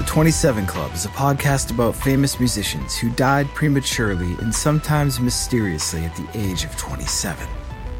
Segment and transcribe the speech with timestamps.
[0.00, 6.06] The 27 Club is a podcast about famous musicians who died prematurely and sometimes mysteriously
[6.06, 7.46] at the age of 27.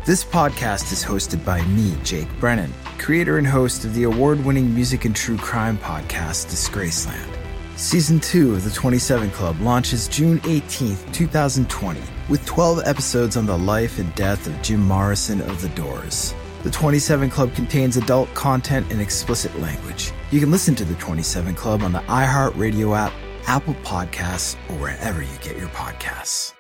[0.07, 4.75] This podcast is hosted by me, Jake Brennan, creator and host of the award winning
[4.75, 7.37] music and true crime podcast, Disgraceland.
[7.77, 12.01] Season 2 of The 27 Club launches June 18th, 2020,
[12.31, 16.35] with 12 episodes on the life and death of Jim Morrison of The Doors.
[16.63, 20.13] The 27 Club contains adult content and explicit language.
[20.31, 23.13] You can listen to The 27 Club on the iHeartRadio app,
[23.47, 26.53] Apple Podcasts, or wherever you get your podcasts.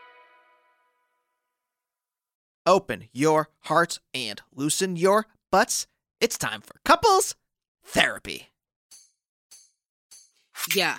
[2.67, 5.87] Open your hearts and loosen your butts.
[6.21, 7.37] It's time for couples
[7.85, 8.49] therapy.
[10.75, 10.99] Yeah,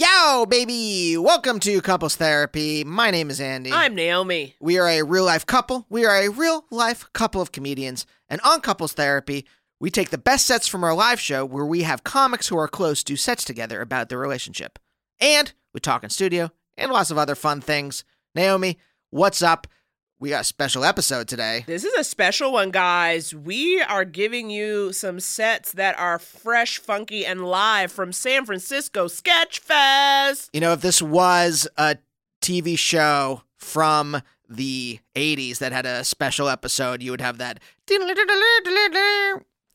[0.00, 1.18] Yo, baby!
[1.18, 2.84] Welcome to Couples Therapy.
[2.84, 3.70] My name is Andy.
[3.70, 4.54] I'm Naomi.
[4.58, 5.84] We are a real life couple.
[5.90, 8.06] We are a real life couple of comedians.
[8.26, 9.44] And on Couples Therapy,
[9.78, 12.66] we take the best sets from our live show where we have comics who are
[12.66, 14.78] close do sets together about their relationship.
[15.20, 18.02] And we talk in studio and lots of other fun things.
[18.34, 18.78] Naomi,
[19.10, 19.66] what's up?
[20.20, 21.64] We got a special episode today.
[21.66, 23.34] This is a special one, guys.
[23.34, 29.08] We are giving you some sets that are fresh, funky, and live from San Francisco
[29.08, 30.50] Sketch Fest.
[30.52, 31.96] You know, if this was a
[32.42, 37.58] TV show from the 80s that had a special episode, you would have that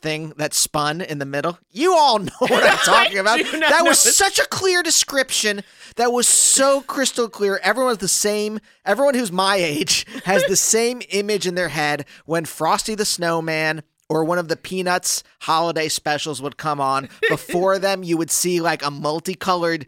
[0.06, 1.58] thing that spun in the middle.
[1.72, 3.40] You all know what I'm talking about.
[3.40, 4.16] That was this.
[4.16, 5.64] such a clear description.
[5.96, 7.60] That was so crystal clear.
[7.64, 8.60] Everyone's the same.
[8.86, 13.82] Everyone who's my age has the same image in their head when Frosty the Snowman
[14.10, 17.10] or one of the Peanuts holiday specials would come on.
[17.30, 19.88] Before them, you would see like a multicolored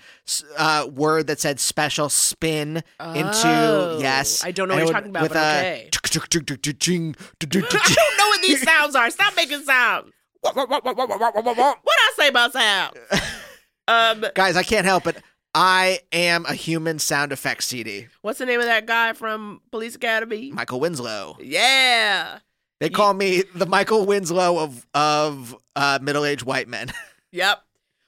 [0.58, 4.44] uh, word that said special spin Oh, into yes.
[4.44, 5.90] I don't know And what you're would- talking about, with but okay.
[5.94, 6.00] I
[7.94, 9.10] don't know what these sounds are.
[9.12, 10.12] Stop making sounds.
[10.54, 12.98] What I say about sounds?
[13.90, 15.16] Um, Guys, I can't help it.
[15.56, 18.08] I am a human sound effects CD.
[18.22, 20.52] what's the name of that guy from Police Academy?
[20.52, 21.38] Michael Winslow.
[21.40, 22.40] Yeah.
[22.80, 26.92] They call me the Michael Winslow of of uh, middle aged white men.
[27.34, 27.62] Yep.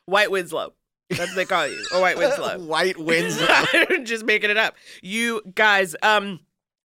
[0.06, 0.74] White Winslow.
[1.10, 1.86] That's what they call you.
[1.94, 2.58] Or White Winslow.
[2.66, 3.66] white Winslow.
[4.04, 4.76] just making it up.
[5.04, 6.40] You guys, um,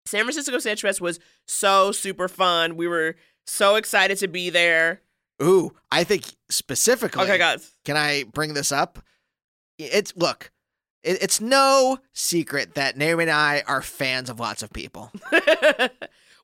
[0.07, 2.75] San Francisco Sketch Fest was so super fun.
[2.77, 5.03] We were so excited to be there.
[5.43, 7.23] Ooh, I think specifically.
[7.25, 7.71] Okay, guys.
[7.85, 8.99] Can I bring this up?
[9.79, 10.51] It's look.
[11.03, 15.13] it- It's no secret that Naomi and I are fans of lots of people.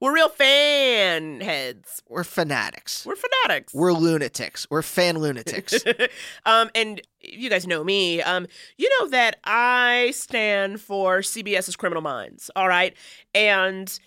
[0.00, 2.02] We're real fan heads.
[2.08, 3.04] We're fanatics.
[3.04, 3.74] We're fanatics.
[3.74, 4.66] We're lunatics.
[4.70, 5.74] We're fan lunatics.
[6.46, 8.22] um, and you guys know me.
[8.22, 8.46] Um,
[8.76, 12.48] you know that I stand for CBS's Criminal Minds.
[12.54, 12.96] All right,
[13.34, 13.98] and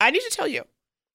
[0.00, 0.64] I need to tell you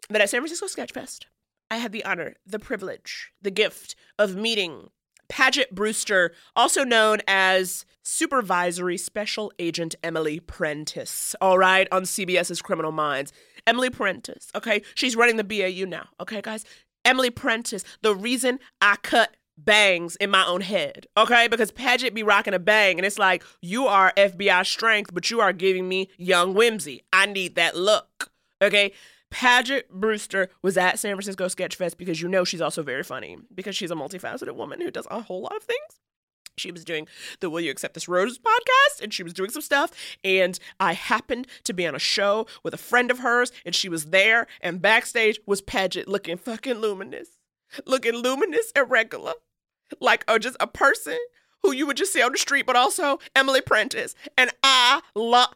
[0.09, 1.25] that at San Francisco Sketchfest,
[1.69, 4.91] I had the honor, the privilege, the gift of meeting
[5.27, 12.91] Paget Brewster, also known as Supervisory Special Agent Emily Prentiss, all right, on CBS's Criminal
[12.91, 13.33] Minds.
[13.67, 14.81] Emily Prentiss, okay?
[14.93, 16.65] She's running the BAU now, okay, guys?
[17.03, 21.47] Emily Prentiss, the reason I cut bangs in my own head, okay?
[21.47, 25.39] Because Paget be rocking a bang, and it's like, you are FBI strength, but you
[25.41, 27.03] are giving me young whimsy.
[27.13, 28.31] I need that look,
[28.61, 28.91] okay?
[29.31, 33.37] Paget Brewster was at San Francisco Sketch Fest because you know she's also very funny
[33.53, 35.99] because she's a multifaceted woman who does a whole lot of things.
[36.57, 37.07] She was doing
[37.41, 39.91] the Will You Accept This Rose podcast and she was doing some stuff.
[40.23, 43.89] And I happened to be on a show with a friend of hers and she
[43.89, 44.47] was there.
[44.61, 47.29] And backstage was Paget looking fucking luminous,
[47.85, 49.33] looking luminous and regular,
[49.99, 51.17] like uh, just a person
[51.61, 54.15] who you would just see on the street, but also Emily Prentiss.
[54.37, 55.49] And I love.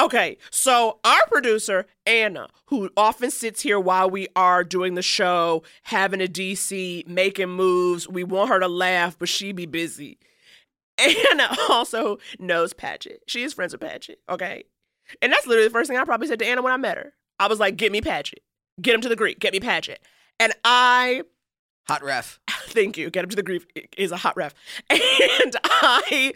[0.00, 5.62] Okay, so our producer, Anna, who often sits here while we are doing the show,
[5.84, 10.18] having a DC, making moves, we want her to laugh, but she be busy.
[10.98, 13.22] Anna also knows Paget.
[13.26, 14.64] She is friends with Paget, okay?
[15.20, 17.12] And that's literally the first thing I probably said to Anna when I met her.
[17.38, 18.40] I was like, get me Paget.
[18.80, 19.40] Get him to the Greek.
[19.40, 20.00] Get me Paget.
[20.38, 21.22] And I
[21.88, 22.38] Hot ref.
[22.72, 23.10] Thank you.
[23.10, 23.66] Get him to the grief
[23.96, 24.54] is a hot ref.
[24.90, 26.32] And I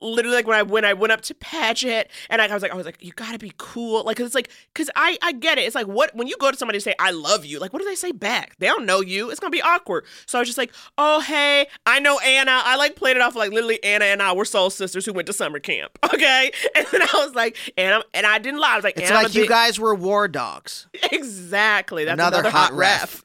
[0.00, 2.72] literally like when I when I went up to Paget and I, I was like
[2.72, 5.58] I was like you gotta be cool like 'cause it's like because I I get
[5.58, 7.72] it it's like what when you go to somebody and say I love you like
[7.72, 10.40] what do they say back they don't know you it's gonna be awkward so I
[10.40, 13.82] was just like oh hey I know Anna I like played it off like literally
[13.82, 17.10] Anna and I were soul sisters who went to summer camp okay and then I
[17.14, 19.48] was like Anna and I didn't lie I was like It's "Anna, like you big-"
[19.50, 20.86] guys were war dogs.
[21.10, 22.04] Exactly.
[22.04, 23.22] That's Another another, hot hot ref.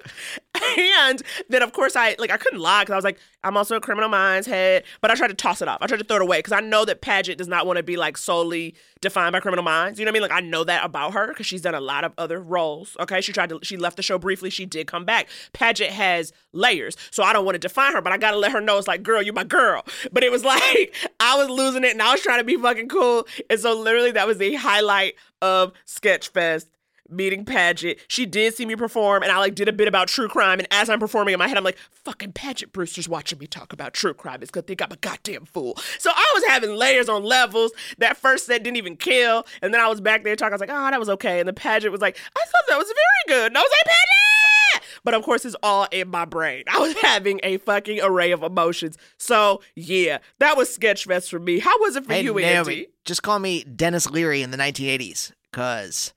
[0.77, 3.75] And then of course I like I couldn't lie because I was like I'm also
[3.75, 5.79] a criminal minds head, but I tried to toss it off.
[5.81, 7.83] I tried to throw it away because I know that Paget does not want to
[7.83, 9.99] be like solely defined by criminal minds.
[9.99, 10.29] You know what I mean?
[10.29, 12.95] Like I know that about her because she's done a lot of other roles.
[12.99, 14.49] Okay, she tried to she left the show briefly.
[14.49, 15.27] She did come back.
[15.51, 18.61] Paget has layers, so I don't want to define her, but I gotta let her
[18.61, 19.85] know it's like girl, you my girl.
[20.11, 22.87] But it was like I was losing it and I was trying to be fucking
[22.87, 26.67] cool, and so literally that was the highlight of Sketchfest
[27.09, 27.99] meeting Paget.
[28.07, 30.59] She did see me perform, and I like did a bit about true crime.
[30.59, 33.73] And as I'm performing in my head, I'm like, "Fucking Paget Brewster's watching me talk
[33.73, 34.39] about true crime.
[34.41, 37.71] It's gonna think I'm a goddamn fool." So I was having layers on levels.
[37.97, 40.53] That first set didn't even kill, and then I was back there talking.
[40.53, 42.77] I was like, "Oh, that was okay." And the Paget was like, "I thought that
[42.77, 43.99] was very good," and I was like, "Paget!"
[45.05, 46.63] But of course, it's all in my brain.
[46.67, 48.97] I was having a fucking array of emotions.
[49.17, 51.59] So yeah, that was Sketchfest for me.
[51.59, 52.87] How was it for Hey, you, Naomi, Andy?
[53.05, 56.13] just call me Denis Leary in the 1980s because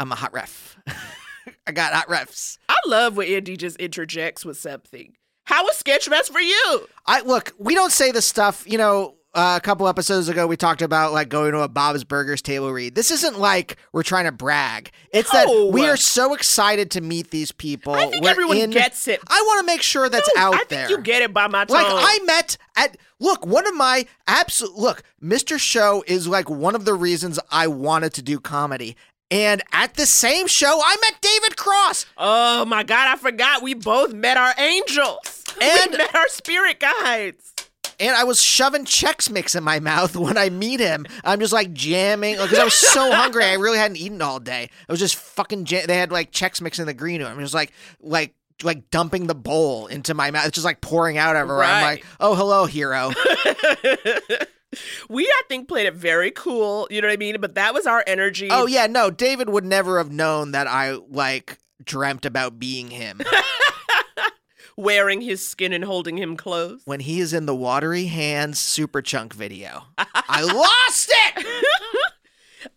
[0.00, 0.78] I'm a hot ref.
[1.66, 2.56] I got hot refs.
[2.70, 5.12] I love when Andy just interjects with something.
[5.44, 6.86] How was Sketchfest for you?
[7.06, 7.52] I look.
[7.58, 8.64] We don't say this stuff.
[8.66, 12.02] You know, uh, a couple episodes ago, we talked about like going to a Bob's
[12.04, 12.94] Burgers table read.
[12.94, 14.90] This isn't like we're trying to brag.
[15.12, 15.66] It's No.
[15.66, 17.92] that we are so excited to meet these people.
[17.94, 19.20] I think We're everyone in- gets it.
[19.28, 20.90] I want to make sure that's No, out I think there.
[20.90, 21.76] you get it by my tone.
[21.76, 25.58] Like I met at look, one of my absolute look, Mr.
[25.58, 28.96] Show is like one of the reasons I wanted to do comedy.
[29.30, 32.06] And at the same show, I met David Cross.
[32.18, 33.62] oh my god, I forgot.
[33.62, 35.44] We both met our angels.
[35.60, 37.52] And- we met our spirit guides.
[37.98, 41.04] And I was shoving Chex Mix in my mouth when I meet him.
[41.22, 43.44] I'm just like jamming because I was so hungry.
[43.44, 44.70] I really hadn't eaten all day.
[44.88, 45.66] I was just fucking.
[45.66, 47.30] Jam- they had like Chex Mix in the green room.
[47.30, 50.46] I was like, like, like dumping the bowl into my mouth.
[50.46, 51.64] It's just like pouring out everywhere.
[51.64, 53.12] I'm like, oh, hello, hero.
[55.08, 56.86] We, I think, played it very cool.
[56.90, 57.40] You know what I mean?
[57.40, 58.48] But that was our energy.
[58.50, 63.20] oh yeah, no, David would never have known that I like dreamt about being him.
[64.76, 66.80] Wearing his skin and holding him close.
[66.86, 69.84] when he is in the watery hands Superchunk video.
[69.98, 71.46] I lost it.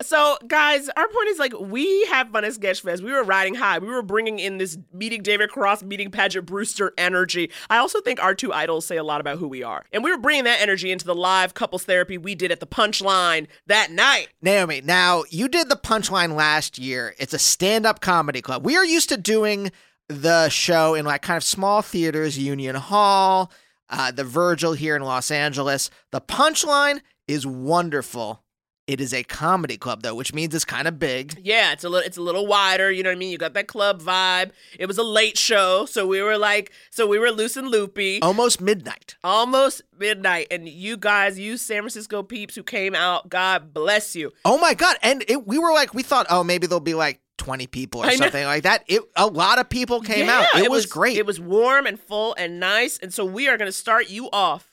[0.01, 3.01] So, guys, our point is like we have fun at Sketchfest.
[3.01, 3.79] We were riding high.
[3.79, 7.51] We were bringing in this meeting David Cross, meeting Paget Brewster energy.
[7.69, 10.11] I also think our two idols say a lot about who we are, and we
[10.11, 13.91] were bringing that energy into the live couples therapy we did at the Punchline that
[13.91, 14.29] night.
[14.41, 17.15] Naomi, now you did the punchline last year.
[17.17, 18.65] It's a stand up comedy club.
[18.65, 19.71] We are used to doing
[20.07, 23.51] the show in like kind of small theaters, Union Hall,
[23.89, 25.89] uh, the Virgil here in Los Angeles.
[26.11, 28.42] The punchline is wonderful.
[28.85, 31.39] It is a comedy club though, which means it's kind of big.
[31.41, 33.31] Yeah, it's a little it's a little wider, you know what I mean?
[33.31, 34.51] You got that club vibe.
[34.77, 38.21] It was a late show, so we were like so we were loose and loopy.
[38.21, 39.15] Almost midnight.
[39.23, 44.31] Almost midnight and you guys, you San Francisco peeps who came out, God bless you.
[44.43, 44.97] Oh my god!
[45.01, 48.11] And it, we were like, we thought, oh, maybe there'll be like 20 people or
[48.11, 48.83] something like that.
[48.87, 50.45] It a lot of people came out.
[50.53, 51.17] Yeah, It, was, great.
[51.17, 52.97] It was warm and full and nice.
[52.99, 54.67] And so we are going to start you off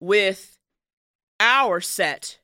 [0.00, 0.58] with
[1.38, 2.39] our set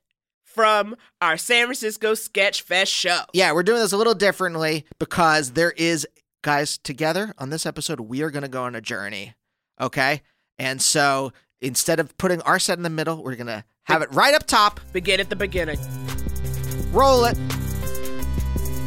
[0.56, 3.20] from our San Francisco Sketch Fest show.
[3.34, 6.08] Yeah, we're doing this a little differently because there is,
[6.42, 9.34] guys, together on this episode, we are going to go on a journey.
[9.78, 10.22] Okay.
[10.58, 14.08] And so instead of putting our set in the middle, we're going to have it
[14.12, 14.80] right up top.
[14.94, 15.78] Begin at the beginning.
[16.90, 17.36] Roll it.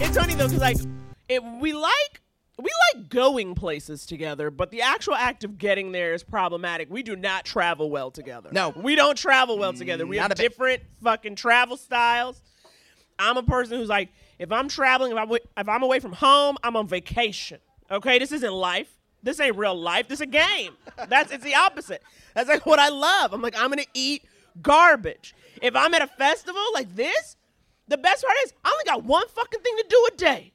[0.01, 0.77] It's funny though, because like
[1.27, 2.21] it, we like
[2.59, 6.89] we like going places together, but the actual act of getting there is problematic.
[6.89, 8.49] We do not travel well together.
[8.51, 8.69] No.
[8.75, 10.05] we don't travel well together.
[10.05, 10.49] We Not have a bit.
[10.49, 12.41] different fucking travel styles.
[13.17, 16.13] I'm a person who's like, if I'm traveling, if I'm wi- if I'm away from
[16.13, 17.59] home, I'm on vacation.
[17.91, 18.89] Okay, this isn't life.
[19.23, 20.07] This ain't real life.
[20.07, 20.73] This is a game.
[21.09, 22.01] That's it's the opposite.
[22.33, 23.33] That's like what I love.
[23.33, 24.23] I'm like, I'm gonna eat
[24.61, 25.33] garbage.
[25.61, 27.35] If I'm at a festival like this,
[27.89, 30.53] the best part is I only got one fucking thing to do a day.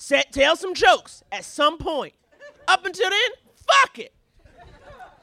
[0.00, 2.14] Set, tell some jokes at some point.
[2.68, 4.14] Up until then, fuck it.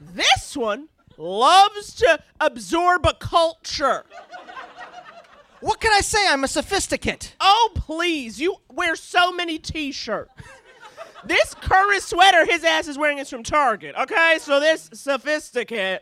[0.02, 4.04] This one loves to absorb a culture.
[5.62, 6.28] What can I say?
[6.28, 7.38] I'm a sophisticate.
[7.40, 8.42] Oh, please.
[8.42, 10.30] You wear so many t shirts.
[11.24, 14.38] This current sweater his ass is wearing is from Target, okay?
[14.42, 16.02] So this sophisticate.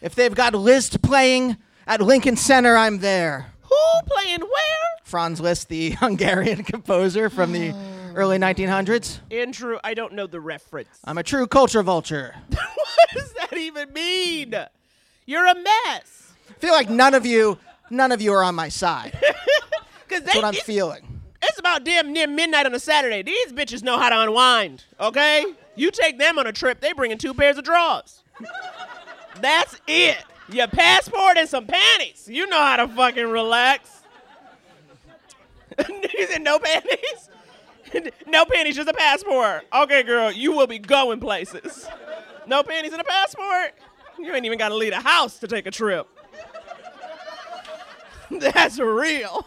[0.00, 3.52] If they've got Liszt playing at Lincoln Center, I'm there.
[3.60, 4.84] Who playing where?
[5.04, 7.93] Franz Liszt, the Hungarian composer from the oh.
[8.14, 9.20] Early 1900s.
[9.30, 10.98] Andrew, I don't know the reference.
[11.04, 12.34] I'm a true culture vulture.
[12.48, 14.54] what does that even mean?
[15.26, 16.32] You're a mess.
[16.50, 17.58] I feel like none of you,
[17.90, 19.18] none of you are on my side.
[20.08, 21.20] Cause they, That's what I'm it's, feeling.
[21.42, 23.22] it's about damn near midnight on a Saturday.
[23.22, 25.44] These bitches know how to unwind, okay?
[25.76, 28.22] You take them on a trip, they bringing two pairs of drawers.
[29.40, 30.22] That's it.
[30.50, 32.28] Your passport and some panties.
[32.30, 34.02] You know how to fucking relax.
[35.78, 37.30] Niggas said no panties?
[38.26, 39.62] no panties, just a passport.
[39.74, 41.86] Okay, girl, you will be going places.
[42.46, 43.74] No panties and a passport?
[44.18, 46.06] You ain't even got to leave the house to take a trip.
[48.30, 49.46] That's real.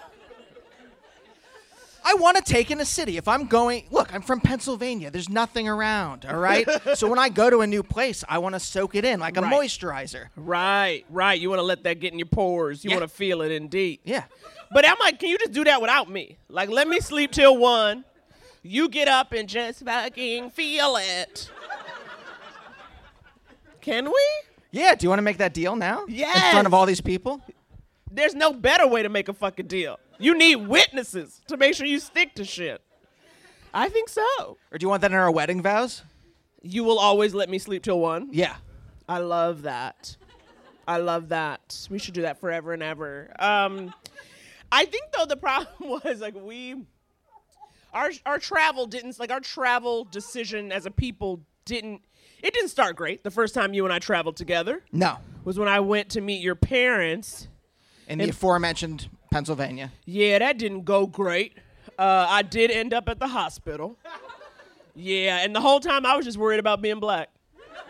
[2.10, 3.18] I want to take in a city.
[3.18, 5.12] If I'm going, look, I'm from Pennsylvania.
[5.12, 6.66] There's nothing around, all right?
[6.98, 9.36] so when I go to a new place, I want to soak it in like
[9.36, 9.54] a Right.
[9.54, 10.27] moisturizer.
[10.38, 11.38] Right, right.
[11.39, 12.86] You want to let that get in your pores.
[12.86, 12.98] You Yeah.
[12.98, 14.00] want to feel it indeed.
[14.06, 14.24] Yeah.
[14.72, 16.38] But I'm like, can you just do that without me?
[16.50, 18.06] Like, let me sleep till one.
[18.67, 21.50] You get up and just fucking feel it.
[23.81, 24.21] Can we?
[24.71, 26.05] Yeah, do you want to make that deal now?
[26.07, 26.27] Yeah.
[26.27, 26.51] In Yes.
[26.51, 27.41] front of all these people?
[28.12, 30.00] There's no better way to make a fucking deal.
[30.19, 32.81] You need witnesses to make sure you stick to shit.
[33.74, 34.57] I think so.
[34.71, 36.01] Or do you want that in our wedding vows?
[36.62, 38.29] You will always let me sleep till one.
[38.31, 38.55] Yeah.
[39.07, 40.17] I love that.
[40.88, 41.88] I love that.
[41.89, 43.31] We should do that forever and ever.
[43.39, 43.93] Um,
[44.71, 45.69] I think though the problem
[46.03, 46.75] was like we,
[47.94, 52.01] our our travel didn't like our travel decision as a people didn't.
[52.44, 53.24] It didn't start great.
[53.24, 55.17] The first time you and I traveled together No.
[55.44, 57.48] was when I went to meet your parents.
[58.08, 59.91] In the aforementioned Pennsylvania.
[60.06, 61.58] Yeah, that didn't go great.
[61.98, 63.98] Uh, I did end up at the hospital.
[64.96, 67.29] Yeah, and the whole time I was just worried about being black.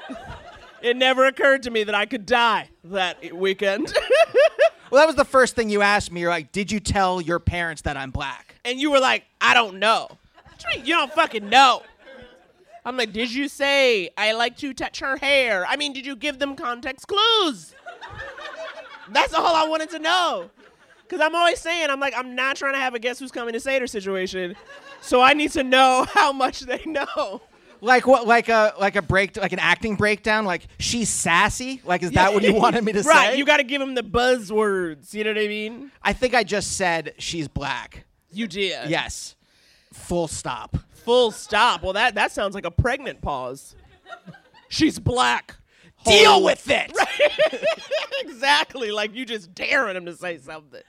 [0.82, 3.94] it never occurred to me that I could die that weekend.
[4.90, 6.22] Well, that was the first thing you asked me.
[6.22, 8.48] You're like, did you tell your parents that I'm black?
[8.68, 10.10] and you were like, I don't know.
[10.84, 11.84] You don't fucking know?
[12.86, 15.66] I'm like, did you say I like to touch her hair?
[15.66, 17.74] I mean, did you give them context clues?
[19.10, 20.50] That's all I wanted to know.
[21.08, 23.54] Cause I'm always saying, I'm like, I'm not trying to have a guess who's coming
[23.54, 24.58] to Seder situation.
[25.00, 27.42] So I need to know how much they know.
[27.82, 28.26] Like what?
[28.28, 30.46] Like a like a break, like an acting breakdown.
[30.46, 31.82] Like she's sassy.
[31.86, 33.10] Like is that what you wanted me to say?
[33.10, 35.14] right, you got to give him the buzzwords.
[35.14, 35.92] You know what I mean?
[36.02, 38.06] I think I just said she's black.
[38.32, 38.90] You did.
[38.90, 39.36] Yes.
[39.94, 40.78] Full stop.
[41.06, 41.84] Full stop.
[41.84, 43.76] Well, that that sounds like a pregnant pause.
[44.70, 45.56] She's black.
[46.06, 46.92] Deal Hold- with it.
[48.20, 48.92] exactly.
[48.92, 50.82] Like you just daring him to say something.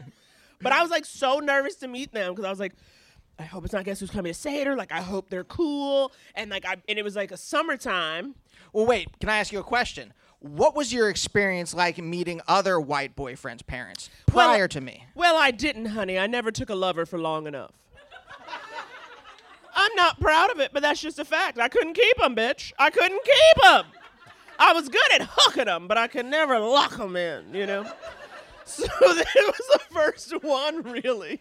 [0.60, 2.72] But I was like so nervous to meet them because I was like,
[3.38, 4.74] I hope it's not guess who's coming to Seder.
[4.76, 6.12] Like I hope they're cool.
[6.34, 8.34] And like I and it was like a summertime.
[8.72, 9.08] Well, wait.
[9.20, 10.12] Can I ask you a question?
[10.40, 15.06] What was your experience like meeting other white boyfriends' parents Well- prior to me?
[15.14, 16.18] Well, I didn't, honey.
[16.18, 17.72] I never took a lover for long enough.
[19.74, 21.58] I'm not proud of it, but that's just a fact.
[21.58, 22.72] I couldn't keep him, bitch.
[22.78, 23.82] I couldn't keep him.
[24.58, 27.90] I was good at hooking them, but I could never lock them in, you know?
[28.64, 31.40] So that was the first one, really.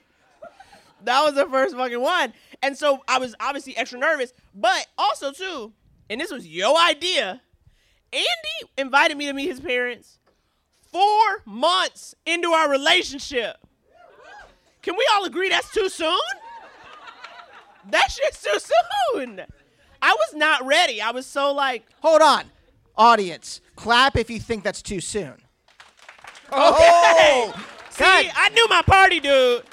[1.04, 2.34] That was the first fucking one.
[2.62, 5.74] And so I was obviously extra nervous, but also, too,
[6.10, 7.42] and this was your idea,
[8.12, 10.18] Andy invited me to meet his parents
[10.92, 13.58] four months into our relationship.
[14.82, 16.18] Can we all agree that's too soon?
[17.90, 18.58] That shit's too
[19.14, 19.42] soon.
[20.02, 21.02] I was not ready.
[21.02, 22.46] I was so like, Hold on,
[22.98, 25.34] audience, clap if you think that's too soon.
[26.52, 26.52] okay.
[26.52, 27.54] Oh,
[27.90, 28.32] See, God.
[28.36, 29.64] I knew my party dude.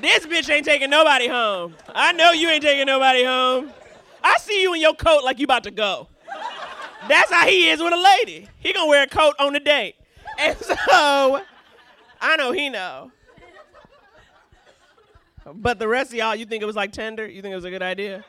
[0.00, 1.74] This bitch ain't taking nobody home.
[1.88, 3.70] I know you ain't taking nobody home.
[4.22, 6.08] I see you in your coat like you about to go.
[7.08, 8.48] That's how he is with a lady.
[8.58, 9.96] He gonna wear a coat on the date.
[10.38, 10.56] And
[10.88, 11.42] so,
[12.20, 13.12] I know he know.
[15.52, 17.26] But the rest of y'all, you think it was like tender?
[17.26, 18.24] You think it was a good idea?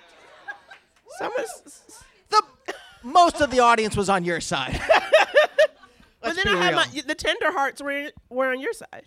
[1.18, 1.46] Some of
[2.30, 2.44] The
[3.04, 4.82] most of the audience was on your side.
[6.22, 6.76] but then I had real.
[6.76, 9.06] my the tender hearts were were on your side.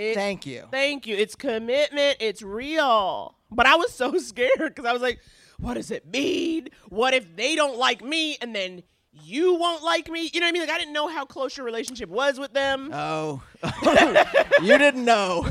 [0.00, 0.64] It- Thank you.
[0.70, 1.16] Thank you.
[1.16, 2.16] It's commitment.
[2.20, 3.34] It's real.
[3.50, 5.20] But I was so scared because I was like,
[5.58, 6.68] what does it mean?
[6.88, 10.30] What if they don't like me and then you won't like me?
[10.32, 10.62] You know what I mean?
[10.62, 12.90] Like I didn't know how close your relationship was with them.
[12.94, 13.42] Oh,
[14.62, 15.46] you didn't know.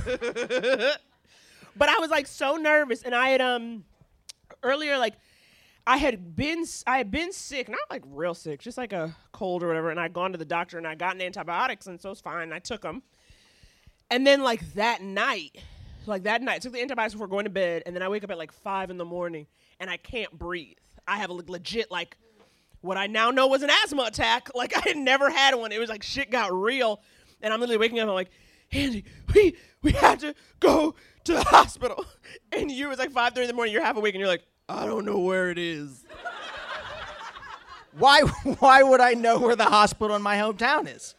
[1.75, 3.83] but I was like so nervous and I had um
[4.63, 5.13] earlier like
[5.85, 9.61] I had been I had been sick, not like real sick, just like a cold
[9.63, 12.21] or whatever, and I'd gone to the doctor and I gotten antibiotics and so it's
[12.21, 12.51] fine.
[12.53, 13.03] I took them.
[14.11, 15.57] And then like that night,
[16.05, 18.23] like that night, I took the antibiotics before going to bed, and then I wake
[18.23, 19.47] up at like five in the morning
[19.79, 20.77] and I can't breathe.
[21.07, 22.17] I have a legit like
[22.81, 24.49] what I now know was an asthma attack.
[24.55, 25.71] Like I had never had one.
[25.71, 27.01] It was like shit got real,
[27.41, 28.03] and I'm literally waking up.
[28.03, 28.31] And I'm like,
[28.71, 32.05] Andy, we we had to go to the hospital,
[32.51, 33.73] and you was like five thirty in the morning.
[33.73, 36.03] You're half awake, and you're like, I don't know where it is.
[37.97, 38.21] Why?
[38.59, 41.15] Why would I know where the hospital in my hometown is?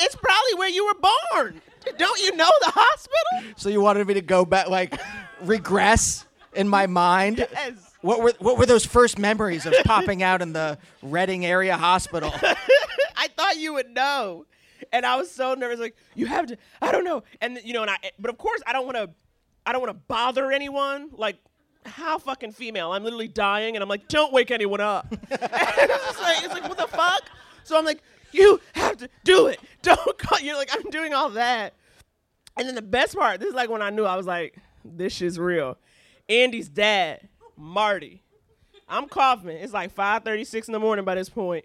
[0.00, 0.94] It's probably where you were
[1.34, 1.60] born.
[1.96, 3.54] Don't you know the hospital?
[3.56, 4.98] So you wanted me to go back, like
[5.42, 7.38] regress in my mind?
[7.38, 7.72] Yes.
[8.00, 12.32] What were what were those first memories of popping out in the Reading area hospital?
[13.16, 14.46] I thought you would know.
[14.92, 17.24] And I was so nervous, like, you have to, I don't know.
[17.40, 19.10] And, you know, and I, but of course, I don't want to,
[19.66, 21.10] I don't want to bother anyone.
[21.12, 21.36] Like,
[21.84, 22.92] how fucking female?
[22.92, 25.06] I'm literally dying, and I'm like, don't wake anyone up.
[25.10, 27.22] and it's, just like, it's like, what the fuck?
[27.64, 29.60] So I'm like, you have to do it.
[29.82, 30.40] Don't call.
[30.40, 31.74] You're like, I'm doing all that.
[32.56, 35.12] And then the best part, this is like when I knew I was like, this
[35.12, 35.78] shit's real.
[36.28, 38.22] Andy's dad, Marty.
[38.88, 39.56] I'm coughing.
[39.56, 41.64] It's like 5:36 in the morning by this point.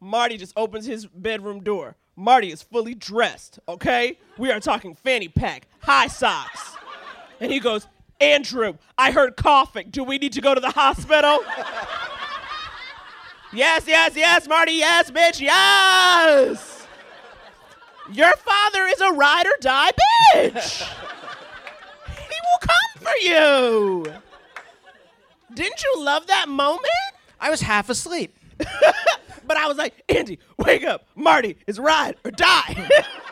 [0.00, 1.96] Marty just opens his bedroom door.
[2.16, 4.18] Marty is fully dressed, okay?
[4.38, 6.76] We are talking fanny pack, high socks.
[7.40, 7.86] And he goes,
[8.20, 9.88] Andrew, I heard coughing.
[9.90, 11.40] Do we need to go to the hospital?
[13.52, 16.86] yes, yes, yes, Marty, yes, bitch, yes.
[18.12, 19.90] Your father is a ride or die
[20.34, 20.82] bitch.
[22.06, 24.14] he will come for you.
[25.54, 26.86] Didn't you love that moment?
[27.40, 28.36] I was half asleep.
[29.50, 31.08] But I was like, Andy, wake up.
[31.16, 32.88] Marty, it's ride or die.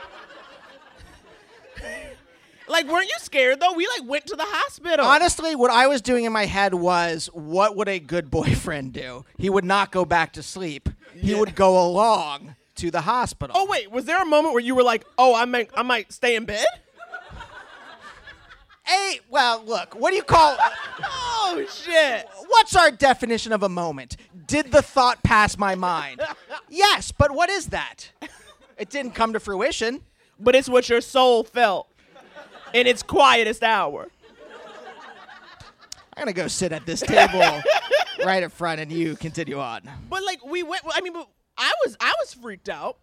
[2.68, 3.72] like, weren't you scared though?
[3.72, 5.06] We like went to the hospital.
[5.06, 9.24] Honestly, what I was doing in my head was, what would a good boyfriend do?
[9.36, 10.88] He would not go back to sleep.
[11.14, 13.56] He would go along to the hospital.
[13.58, 16.12] oh wait, was there a moment where you were like, oh, I might, I might
[16.12, 16.64] stay in bed?
[18.84, 20.56] Hey, well, look, what do you call?
[21.50, 22.28] Oh shit.
[22.46, 24.18] What's our definition of a moment?
[24.46, 26.20] Did the thought pass my mind?
[26.68, 28.10] yes, but what is that?
[28.76, 30.02] It didn't come to fruition.
[30.38, 31.88] But it's what your soul felt
[32.72, 34.08] in its quietest hour.
[36.16, 37.62] I'm gonna go sit at this table
[38.24, 39.82] right in front, and you continue on.
[40.10, 40.82] But like we went.
[40.92, 41.14] I mean,
[41.56, 42.98] I was I was freaked out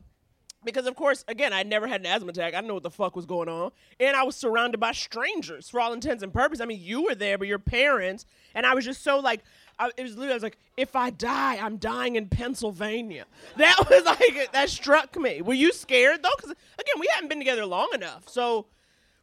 [0.66, 2.54] because, of course, again, I never had an asthma attack.
[2.54, 5.70] I didn't know what the fuck was going on, and I was surrounded by strangers
[5.70, 6.60] for all intents and purposes.
[6.60, 9.44] I mean, you were there, but your parents, and I was just so like.
[9.78, 13.26] I, it was literally, I was like, if I die, I'm dying in Pennsylvania.
[13.58, 15.42] That was like, that struck me.
[15.42, 16.30] Were you scared though?
[16.38, 18.30] Because again, we hadn't been together long enough.
[18.30, 18.68] So,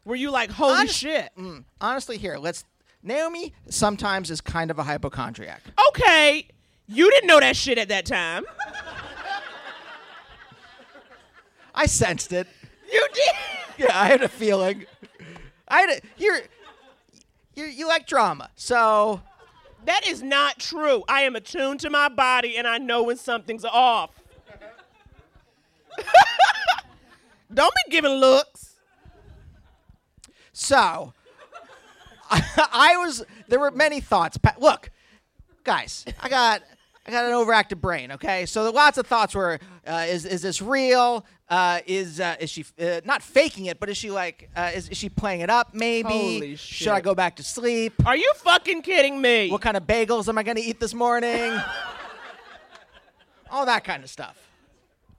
[0.05, 1.31] were you like, holy shit?
[1.39, 2.65] Mm, honestly, here, let's.
[3.05, 5.61] Naomi sometimes is kind of a hypochondriac.
[5.89, 6.47] Okay,
[6.87, 8.45] you didn't know that shit at that time.
[11.75, 12.47] I sensed it.
[12.93, 13.35] You did.
[13.79, 14.85] Yeah, I had a feeling.
[15.67, 16.39] I had a, you're,
[17.57, 19.21] you you like drama, so
[19.87, 21.03] That is not true.
[21.09, 24.11] I am attuned to my body and I know when something's off.
[27.53, 28.72] Don't be giving looks.
[30.53, 31.13] So,
[32.31, 33.25] I, was.
[33.49, 34.37] There were many thoughts.
[34.37, 34.91] Pa- Look,
[35.65, 36.63] guys, I got.
[37.05, 38.13] I got an overactive brain.
[38.13, 41.27] Okay, so lots of thoughts were: uh, Is is this real?
[41.49, 43.81] Uh, is uh, is she uh, not faking it?
[43.81, 44.51] But is she like?
[44.55, 45.75] Uh, is, is she playing it up?
[45.75, 46.09] Maybe.
[46.09, 47.95] Holy Should I go back to sleep?
[48.07, 49.51] Are you fucking kidding me?
[49.51, 51.53] What kind of bagels am I to eat this morning?
[53.51, 54.39] All that kind of stuff.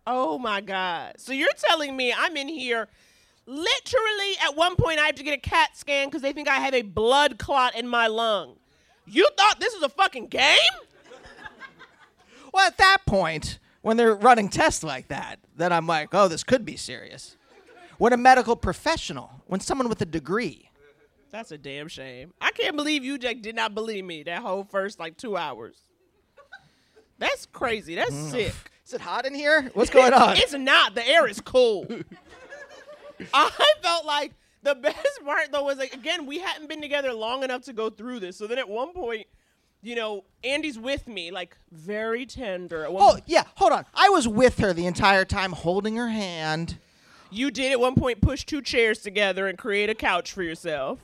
[0.07, 1.15] Oh my God.
[1.17, 2.87] So you're telling me I'm in here
[3.45, 6.55] Literally, at one point, I had to get a CAT scan because they think I
[6.55, 8.55] have a blood clot in my lung.
[9.05, 10.57] You thought this was a fucking game?
[12.53, 16.43] Well, at that point, when they're running tests like that, then I'm like, oh, this
[16.43, 17.35] could be serious.
[17.97, 20.69] When a medical professional, when someone with a degree,
[21.31, 22.31] That's a damn shame.
[22.39, 25.75] I can't believe you Jack did not believe me that whole first like two hours.
[27.17, 27.95] That's crazy.
[27.95, 28.31] That's mm.
[28.31, 28.53] sick.
[28.85, 29.71] is it hot in here?
[29.73, 30.37] What's going on?
[30.37, 30.93] It's not.
[30.93, 31.87] The air is cool.
[33.33, 34.33] I felt like
[34.63, 37.89] the best part though was like again we hadn't been together long enough to go
[37.89, 38.37] through this.
[38.37, 39.27] So then at one point,
[39.81, 42.83] you know, Andy's with me like very tender.
[42.83, 43.85] At one oh, point- yeah, hold on.
[43.93, 46.77] I was with her the entire time, holding her hand.
[47.29, 50.99] You did at one point push two chairs together and create a couch for yourself.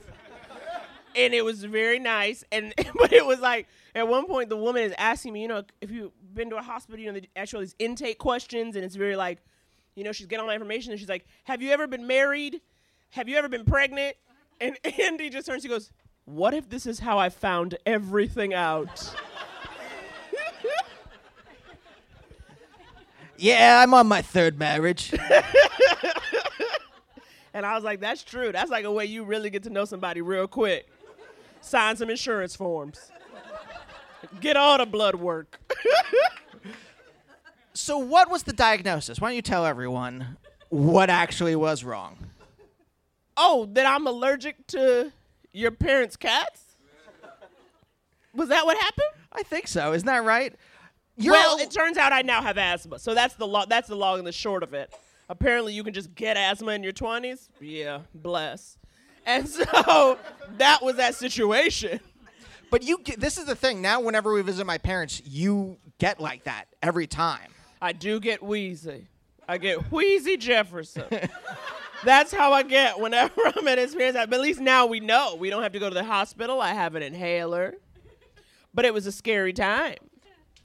[1.15, 2.43] And it was very nice.
[2.51, 5.63] And but it was like at one point the woman is asking me, you know,
[5.81, 8.75] if you've been to a hospital, you know, they ask you all these intake questions,
[8.75, 9.39] and it's very like,
[9.99, 12.61] you know, she's getting all my information, and she's like, "Have you ever been married?
[13.11, 14.15] Have you ever been pregnant?"
[14.59, 15.91] And Andy just turns, he goes,
[16.25, 19.13] "What if this is how I found everything out?"
[23.41, 25.13] Yeah, I'm on my third marriage.
[27.53, 28.51] And I was like, that's true.
[28.51, 30.87] That's like a way you really get to know somebody real quick.
[31.61, 33.11] Sign some insurance forms.
[34.39, 35.59] Get all the blood work.
[37.79, 39.19] So, what was the diagnosis?
[39.19, 40.37] Why don't you tell everyone
[40.69, 42.17] what actually was wrong?
[43.39, 45.11] oh, that I'm allergic to
[45.53, 46.61] your parents' cats?
[48.35, 49.07] Was that what happened?
[49.31, 49.93] I think so.
[49.93, 50.53] Isn't that right?
[51.17, 52.99] You're well, a- it turns out I now have asthma.
[52.99, 54.93] So that's the lo- that's the long and the short of it.
[55.29, 57.49] Apparently you can just get asthma in your 20s.
[57.59, 58.77] Yeah, bless.
[59.25, 60.17] And so
[60.57, 61.99] that was that situation.
[62.71, 63.81] But you, get, this is the thing.
[63.81, 67.51] Now, whenever we visit my parents, you get like that every time.
[67.81, 69.07] I do get wheezy.
[69.47, 71.05] I get wheezy Jefferson.
[72.03, 74.27] That's how I get whenever I'm at his parents' house.
[74.29, 75.35] But at least now we know.
[75.35, 76.61] We don't have to go to the hospital.
[76.61, 77.75] I have an inhaler.
[78.73, 79.95] But it was a scary time.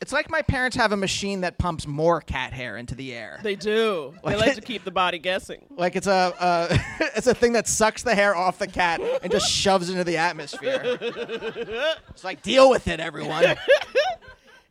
[0.01, 3.41] It's like my parents have a machine that pumps more cat hair into the air.
[3.43, 4.13] They do.
[4.23, 5.65] They Like like it- to keep the body guessing.
[5.71, 6.77] Like it's a, uh,
[7.17, 10.17] it's a thing that sucks the hair off the cat and just shoves into the
[10.19, 10.99] atmosphere.
[12.11, 13.45] It's like deal with it, everyone.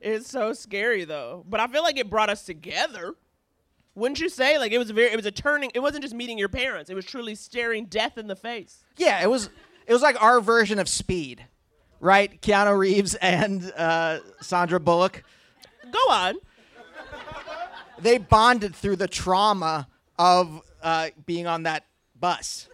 [0.03, 1.45] It's so scary though.
[1.49, 3.15] But I feel like it brought us together.
[3.95, 4.57] Wouldn't you say?
[4.59, 6.89] Like it was a very it was a turning it wasn't just meeting your parents.
[6.89, 8.83] It was truly staring death in the face.
[8.97, 9.49] Yeah, it was
[9.87, 11.45] it was like our version of Speed,
[11.99, 12.41] right?
[12.41, 15.23] Keanu Reeves and uh, Sandra Bullock.
[15.91, 16.35] Go on.
[17.99, 19.87] They bonded through the trauma
[20.19, 21.85] of uh, being on that
[22.19, 22.67] bus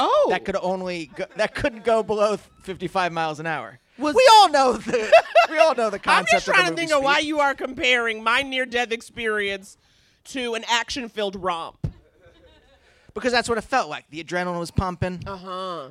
[0.00, 0.26] Oh.
[0.30, 3.78] that could only go, that couldn't go below 55 miles an hour.
[3.98, 5.12] Was- we all know the
[5.50, 6.08] we all know the concept.
[6.32, 9.76] I'm just of trying to think of why you are comparing my near death experience
[10.24, 11.92] to an action filled romp.
[13.14, 14.04] because that's what it felt like.
[14.10, 15.22] The adrenaline was pumping.
[15.26, 15.88] Uh-huh.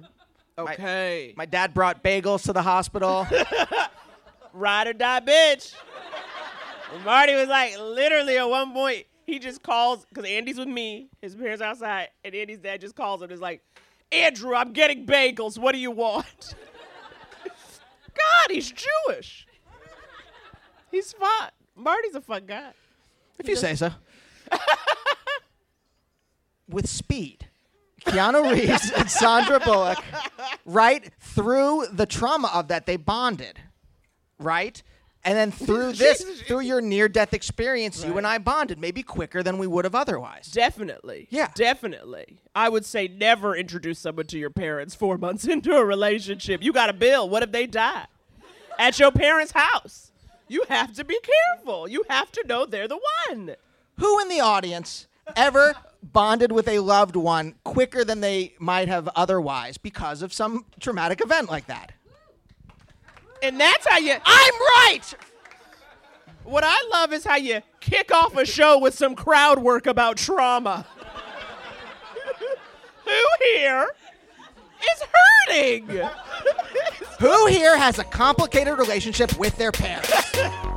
[0.58, 1.34] Okay.
[1.36, 3.28] My dad brought bagels to the hospital.
[4.54, 5.74] ride or die bitch.
[6.94, 11.10] And Marty was like, literally at one point, he just calls, because Andy's with me,
[11.22, 13.62] his parents are outside, and Andy's dad just calls him and is like,
[14.12, 15.58] Andrew, I'm getting bagels.
[15.58, 16.56] What do you want?
[18.18, 19.48] God, he's Jewish.
[20.92, 21.50] He's fun.
[21.76, 22.72] Marty's a fun guy.
[23.40, 23.92] if you say so.
[26.70, 27.48] With speed.
[28.06, 30.00] Keanu Reeves and Sandra Bullock,
[30.66, 33.60] right through the trauma of that, they bonded,
[34.40, 34.82] right?
[35.24, 39.44] And then through this, through your near death experience, you and I bonded, maybe quicker
[39.44, 40.48] than we would have otherwise.
[40.52, 41.28] Definitely.
[41.30, 41.50] Yeah.
[41.54, 42.42] Definitely.
[42.56, 46.64] I would say never introduce someone to your parents four months into a relationship.
[46.64, 47.30] You got a bill.
[47.30, 48.06] What if they die?
[48.80, 50.12] At your parents' house.
[50.48, 51.88] You have to be careful.
[51.88, 53.56] You have to know they're the one.
[54.00, 59.10] Who in the audience ever bonded with a loved one quicker than they might have
[59.16, 61.92] otherwise because of some traumatic event like that?
[63.42, 64.16] And that's how you.
[64.26, 65.02] I'm right!
[66.44, 70.18] What I love is how you kick off a show with some crowd work about
[70.18, 70.86] trauma.
[73.06, 73.88] Who here
[74.82, 75.04] is
[75.50, 75.88] hurting?
[77.20, 80.12] Who here has a complicated relationship with their parents?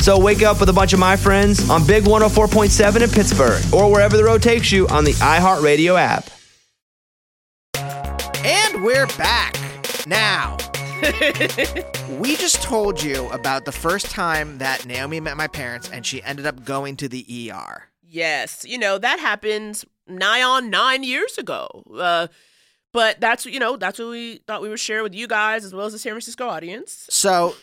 [0.00, 3.90] So wake up with a bunch of my friends on Big 104.7 in Pittsburgh or
[3.92, 6.30] wherever the road takes you on the iHeartRadio app.
[8.42, 9.54] And we're back.
[10.06, 10.56] Now,
[12.18, 16.22] we just told you about the first time that Naomi met my parents and she
[16.22, 17.84] ended up going to the ER.
[18.02, 21.68] Yes, you know that happened nigh on nine years ago.
[21.94, 22.26] Uh,
[22.92, 25.74] but that's you know that's what we thought we would share with you guys as
[25.74, 27.06] well as the San Francisco audience.
[27.10, 27.54] So,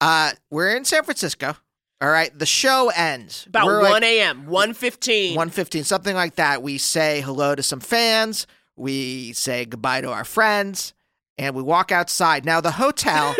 [0.00, 1.56] uh, we're in San Francisco.
[2.00, 5.30] All right, the show ends About We're one like a.m., one fifteen.
[5.36, 6.62] 115, something like that.
[6.62, 8.46] We say hello to some fans.
[8.76, 10.92] We say goodbye to our friends,
[11.38, 12.44] and we walk outside.
[12.44, 13.34] Now, the hotel,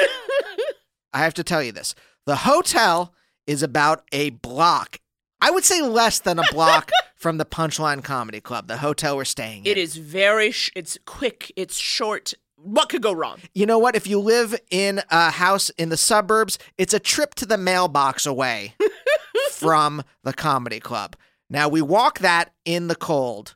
[1.12, 1.94] I have to tell you this
[2.26, 3.12] the hotel
[3.46, 4.98] is about a block.
[5.40, 9.24] I would say less than a block from the Punchline Comedy Club, the hotel we're
[9.24, 9.72] staying in.
[9.72, 10.50] It is very.
[10.52, 11.52] Sh- it's quick.
[11.56, 12.32] It's short.
[12.64, 13.38] What could go wrong?
[13.54, 13.94] You know what?
[13.94, 18.24] If you live in a house in the suburbs, it's a trip to the mailbox
[18.26, 18.74] away
[19.52, 21.16] from the comedy club.
[21.50, 23.54] Now we walk that in the cold.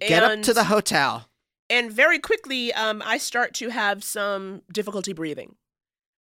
[0.00, 1.28] Get up to the hotel.
[1.68, 5.56] and very quickly um, i start to have some difficulty breathing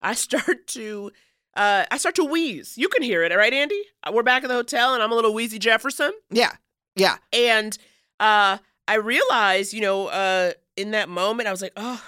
[0.02, 1.12] i start to
[1.58, 4.48] uh, i start to wheeze you can hear it right andy Uh, we're back at
[4.48, 6.54] the hotel and i'm a little wheezy jefferson Yeah.
[6.96, 7.18] Yeah.
[7.34, 7.78] and
[8.22, 12.04] uh, i realize you know uh, in that moment i was like oh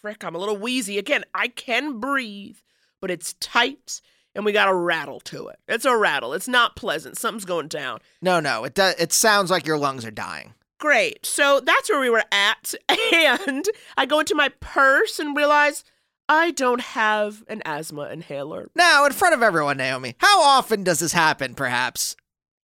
[0.00, 2.56] frick i'm a little wheezy again i can breathe
[3.00, 4.00] but it's tight
[4.34, 7.68] and we got a rattle to it it's a rattle it's not pleasant something's going
[7.68, 8.64] down No, no.
[8.64, 10.54] It does it sounds like your lungs are dying.
[10.80, 11.24] Great.
[11.24, 12.74] So that's where we were at.
[13.12, 13.64] And
[13.96, 15.84] I go into my purse and realize
[16.28, 18.70] I don't have an asthma inhaler.
[18.74, 22.16] Now, in front of everyone, Naomi, how often does this happen, perhaps,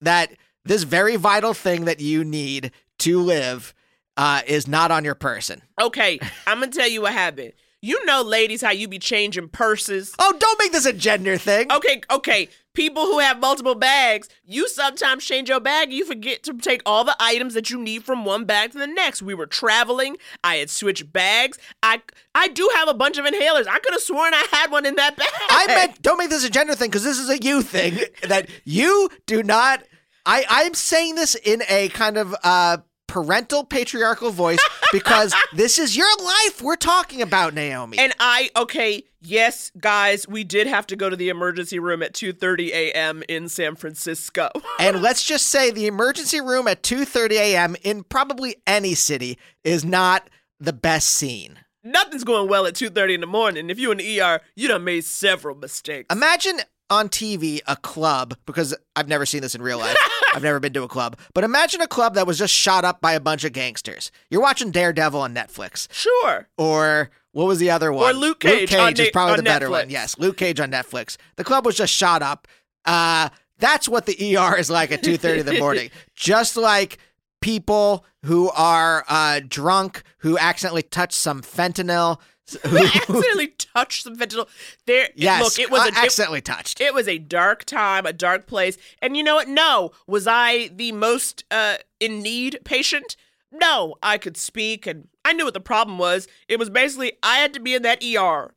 [0.01, 0.31] that
[0.63, 3.73] this very vital thing that you need to live
[4.17, 5.61] uh, is not on your person?
[5.79, 7.53] Okay, I'm to tell you what happened.
[7.81, 10.15] You know, ladies, how you be changing purses.
[10.17, 11.71] Oh, don't make this a gender thing.
[11.71, 12.49] Okay, okay.
[12.73, 15.93] People who have multiple bags, you sometimes change your bag.
[15.93, 18.87] You forget to take all the items that you need from one bag to the
[18.87, 19.21] next.
[19.21, 20.17] We were traveling.
[20.43, 21.59] I had switched bags.
[21.83, 22.01] I
[22.33, 23.67] I do have a bunch of inhalers.
[23.67, 25.27] I could have sworn I had one in that bag.
[25.49, 28.49] I meant don't make this a gender thing because this is a you thing that
[28.63, 29.83] you do not.
[30.25, 32.77] I I'm saying this in a kind of uh
[33.15, 34.59] parental patriarchal voice
[34.91, 37.97] because this is your life we're talking about, Naomi.
[37.97, 42.13] And I okay, yes, guys, we did have to go to the emergency room at
[42.13, 43.23] 2:30 a.m.
[43.29, 44.49] in San Francisco.
[44.77, 47.75] And let's just say the emergency room at 2:30 a.m.
[47.83, 51.59] in probably any city is not the best scene.
[51.85, 53.69] Nothing's going well at 2:30 in the morning.
[53.69, 56.13] If you're in the ER, you done made several mistakes.
[56.13, 59.97] Imagine on TV a club because I've never seen this in real life.
[60.35, 63.01] I've never been to a club, but imagine a club that was just shot up
[63.01, 64.11] by a bunch of gangsters.
[64.29, 66.49] You're watching Daredevil on Netflix, sure.
[66.57, 68.11] or what was the other one?
[68.11, 69.89] Or Luke Cage Luke Cage is probably the better one.
[69.89, 71.17] Yes, Luke Cage on Netflix.
[71.37, 72.47] The club was just shot up.
[72.85, 75.89] Uh, that's what the ER is like at 2:30 in the morning.
[76.15, 76.97] Just like
[77.41, 82.19] people who are uh, drunk who accidentally touch some fentanyl.
[82.63, 84.47] Who, accidentally touched some fentanyl.
[84.85, 86.79] There, yes, look, it was uh, a, it- accidentally touched.
[86.79, 88.77] It was a dark time, a dark place.
[89.01, 89.47] And you know what?
[89.47, 89.91] No.
[90.07, 93.15] Was I the most uh, in need patient?
[93.51, 93.95] No.
[94.03, 96.27] I could speak and I knew what the problem was.
[96.47, 98.53] It was basically I had to be in that ER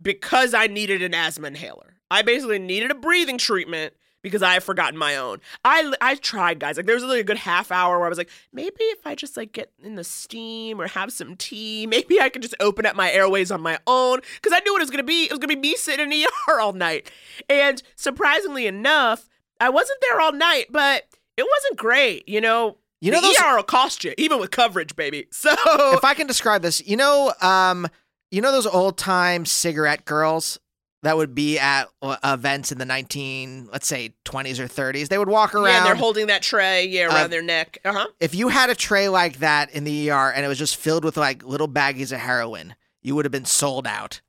[0.00, 1.96] because I needed an asthma inhaler.
[2.10, 5.40] I basically needed a breathing treatment because I have forgotten my own.
[5.64, 6.76] I I tried, guys.
[6.76, 9.14] Like there was literally a good half hour where I was like, maybe if I
[9.14, 12.86] just like get in the steam or have some tea, maybe I could just open
[12.86, 15.24] up my airways on my own because I knew what it was gonna be.
[15.24, 17.10] It was gonna be me sitting in the ER all night.
[17.48, 19.28] And surprisingly enough,
[19.60, 21.04] I wasn't there all night, but
[21.36, 22.28] it wasn't great.
[22.28, 25.26] You know, You know the those- ER will cost you, even with coverage, baby.
[25.32, 25.52] So
[25.94, 27.88] if I can describe this, you know, um,
[28.30, 30.58] you know those old time cigarette girls
[31.02, 35.08] that would be at uh, events in the nineteen, let's say, twenties or thirties.
[35.08, 35.66] They would walk around.
[35.66, 37.78] yeah, and they're holding that tray, yeah, around Uh, their neck.
[37.84, 38.06] Uh huh.
[38.20, 41.04] if you had a tray like that in the ER and it was just filled
[41.04, 44.20] with like little baggies of heroin, you would have been sold out.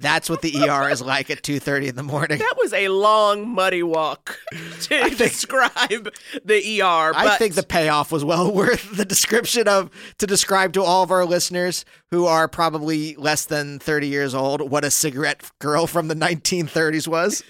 [0.00, 2.38] That's what the ER is like at two thirty in the morning.
[2.38, 4.38] That was a long, muddy walk
[4.82, 6.12] to describe
[6.44, 7.12] the ER.
[7.12, 11.02] But I think the payoff was well worth the description of to describe to all
[11.02, 15.86] of our listeners who are probably less than 30 years old what a cigarette girl
[15.86, 17.42] from the 1930s was.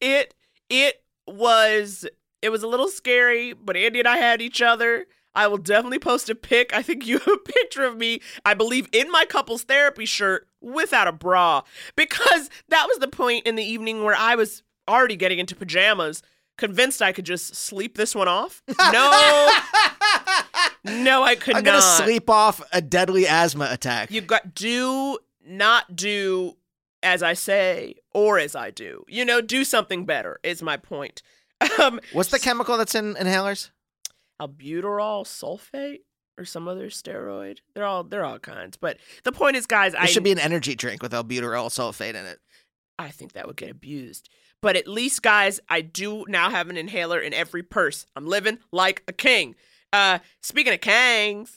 [0.00, 0.34] it
[0.68, 2.06] it was
[2.42, 5.06] it was a little scary, but Andy and I had each other.
[5.34, 6.74] I will definitely post a pic.
[6.74, 10.48] I think you have a picture of me, I believe, in my couples therapy shirt
[10.60, 11.62] without a bra.
[11.96, 16.22] Because that was the point in the evening where I was already getting into pajamas,
[16.58, 18.62] convinced I could just sleep this one off.
[18.92, 19.50] No.
[20.84, 22.02] no, I could I'm going to not.
[22.04, 24.10] sleep off a deadly asthma attack.
[24.10, 26.56] You got do not do
[27.02, 29.04] as I say or as I do.
[29.08, 31.22] You know, do something better is my point.
[31.78, 33.68] Um, What's the chemical that's in inhalers?
[34.40, 36.00] albuterol sulfate
[36.40, 37.58] or some other steroid.
[37.74, 38.76] They're all they're all kinds.
[38.76, 42.14] But the point is, guys, I It should be an energy drink with albuterol sulfate
[42.14, 42.40] in it.
[42.98, 44.28] I think that would get abused.
[44.62, 48.06] But at least, guys, I do now have an inhaler in every purse.
[48.16, 49.54] I'm living like a king.
[49.92, 51.50] Uh, speaking of kangs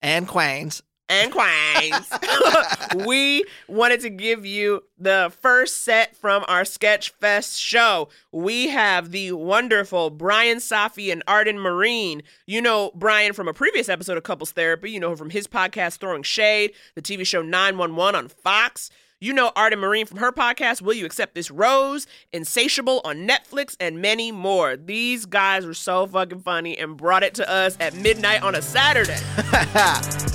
[0.00, 0.82] And quains.
[1.08, 8.08] And quangs, we wanted to give you the first set from our Sketch Fest show.
[8.30, 12.22] We have the wonderful Brian Safi and Arden Myrin.
[12.46, 14.90] You know Brian from a previous episode of Couples Therapy.
[14.90, 18.90] You know him from his podcast Throwing Shade, the TV show 911 on Fox.
[19.22, 23.76] You know Arden Myrin from her podcast, Will You Accept This Rose, Insatiable on Netflix,
[23.78, 24.76] and many more.
[24.76, 28.62] These guys were so fucking funny and brought it to us at midnight on a
[28.62, 29.18] Saturday.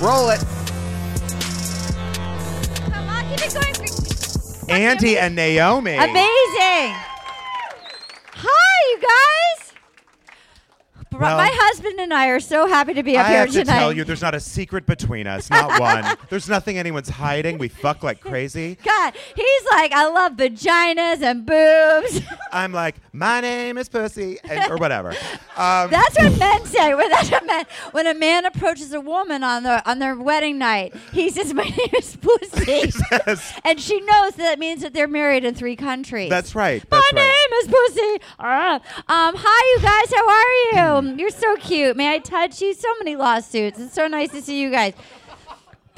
[0.02, 0.42] Roll it.
[4.68, 5.94] Andy and Naomi.
[5.94, 6.94] Amazing.
[8.34, 9.47] Hi, you guys.
[11.18, 13.60] Well- My husband and I are so happy to be up I here have to
[13.64, 13.78] tonight.
[13.78, 16.16] tell you, there's not a secret between us, not one.
[16.30, 17.58] There's nothing anyone's hiding.
[17.58, 18.76] We fuck like crazy.
[18.84, 22.20] God, he's like, I love vaginas and boobs.
[22.52, 25.10] I'm like, my name is Pussy, and, or whatever.
[25.56, 26.94] Um, That's what men say.
[26.94, 30.56] When that's what men, when a man approaches a woman on their on their wedding
[30.58, 32.92] night, he says, "My name is Pussy,"
[33.64, 36.30] and she knows that means that they're married in three countries.
[36.30, 36.82] That's right.
[36.90, 37.14] My right.
[37.14, 38.24] name is Pussy.
[38.38, 38.74] Ah.
[39.08, 40.14] Um, hi, you guys.
[40.14, 41.07] How are you?
[41.16, 41.96] You're so cute.
[41.96, 42.74] May I touch you?
[42.74, 43.78] So many lawsuits.
[43.78, 44.94] It's so nice to see you guys.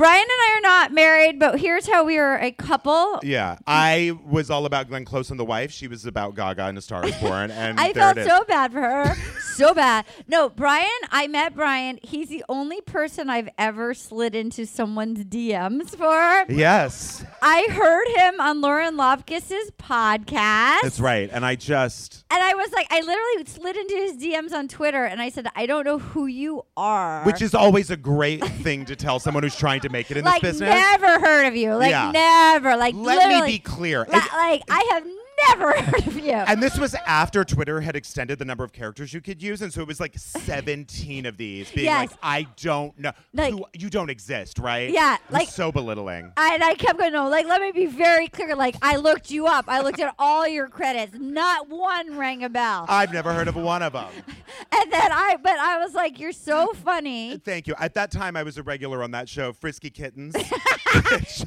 [0.00, 3.18] Brian and I are not married, but here's how we are a couple.
[3.22, 5.70] Yeah, I was all about Glenn Close and the wife.
[5.70, 8.26] She was about Gaga and A Star Is Born, and I there felt it is.
[8.26, 9.14] so bad for her.
[9.56, 10.06] so bad.
[10.26, 11.98] No, Brian, I met Brian.
[12.02, 16.50] He's the only person I've ever slid into someone's DMs for.
[16.50, 20.78] Yes, I heard him on Lauren Lapkus's podcast.
[20.80, 21.28] that's right.
[21.30, 25.04] And I just, And I was like, I literally slid into his DMs on Twitter
[25.04, 27.22] and I said, I don't know who you are.
[27.24, 30.24] which is always a great thing to tell someone who's trying to make it in
[30.24, 30.70] like this business.
[30.70, 31.74] never heard of you.
[31.74, 32.10] Like Yeah.
[32.12, 32.76] never.
[32.76, 34.00] Like Let me be clear.
[34.08, 35.04] Li- like I have
[35.48, 36.32] never heard of you.
[36.32, 39.72] And this was after Twitter had extended the number of characters you could use, and
[39.72, 42.10] so it was like 17 of these being Yes.
[42.10, 46.32] like, "I don't know, Like- who, you don't exist, right?" Yeah, like- so belittling.
[46.36, 48.54] I- and I kept going, no, like, let me be very clear.
[48.56, 49.64] Like, I looked you up.
[49.68, 51.16] I looked at all your credits.
[51.18, 52.86] Not one rang a bell.
[52.88, 54.08] I've never heard of one of them.
[54.72, 57.36] and then I, but I was like, you're so funny.
[57.38, 57.74] Thank you.
[57.78, 60.34] At that time, I was a regular on that show, Frisky Kittens.
[60.34, 61.42] which-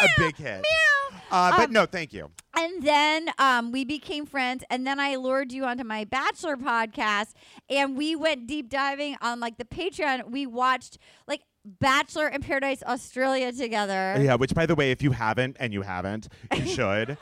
[0.00, 0.64] A big hit.
[1.30, 2.30] Uh, but Um, no, thank you.
[2.56, 4.64] And then um, we became friends.
[4.70, 7.32] And then I lured you onto my Bachelor podcast.
[7.68, 10.30] And we went deep diving on like the Patreon.
[10.30, 14.16] We watched like Bachelor in Paradise Australia together.
[14.20, 17.18] Yeah, which, by the way, if you haven't, and you haven't, you should.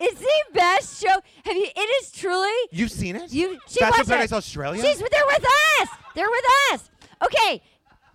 [0.00, 1.14] It's the best show.
[1.44, 1.68] Have you?
[1.74, 2.50] It is truly.
[2.70, 3.32] You've seen it?
[3.32, 4.36] You she Bachelor watched Paradise it.
[4.36, 4.82] Australia?
[4.82, 5.44] She's they're with
[5.80, 5.88] us.
[6.14, 6.90] They're with us.
[7.22, 7.62] Okay,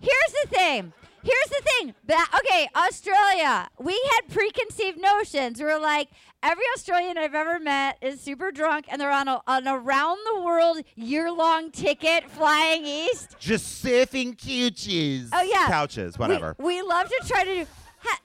[0.00, 0.92] here's the thing.
[1.22, 1.94] Here's the thing.
[2.06, 3.68] Ba- okay, Australia.
[3.78, 5.58] We had preconceived notions.
[5.58, 6.08] We were like,
[6.42, 10.40] every Australian I've ever met is super drunk, and they're on a, an around the
[10.42, 13.36] world year long ticket flying east.
[13.38, 15.30] Just surfing couches.
[15.32, 16.56] Oh yeah, Couches, We- whatever.
[16.58, 17.66] We, love to try to do.
[18.00, 18.20] Ha-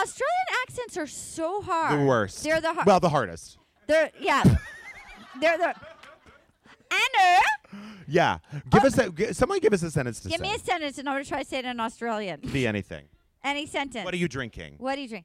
[0.00, 2.00] Australian accents are so hard.
[2.00, 2.42] the worst.
[2.42, 2.86] They're the hard.
[2.86, 3.58] Well, the hardest.
[3.86, 4.42] They're yeah.
[5.40, 5.74] They're the.
[6.92, 7.40] Anna,
[8.06, 8.38] Yeah.
[8.70, 10.36] Give us a, g- someone give us a sentence to say.
[10.36, 10.50] give say.
[10.50, 12.40] me a sentence and I'm gonna try to say it in Australian.
[12.52, 13.04] Be anything.
[13.44, 14.04] Any sentence.
[14.04, 14.74] What are you drinking?
[14.78, 15.24] What do you drink?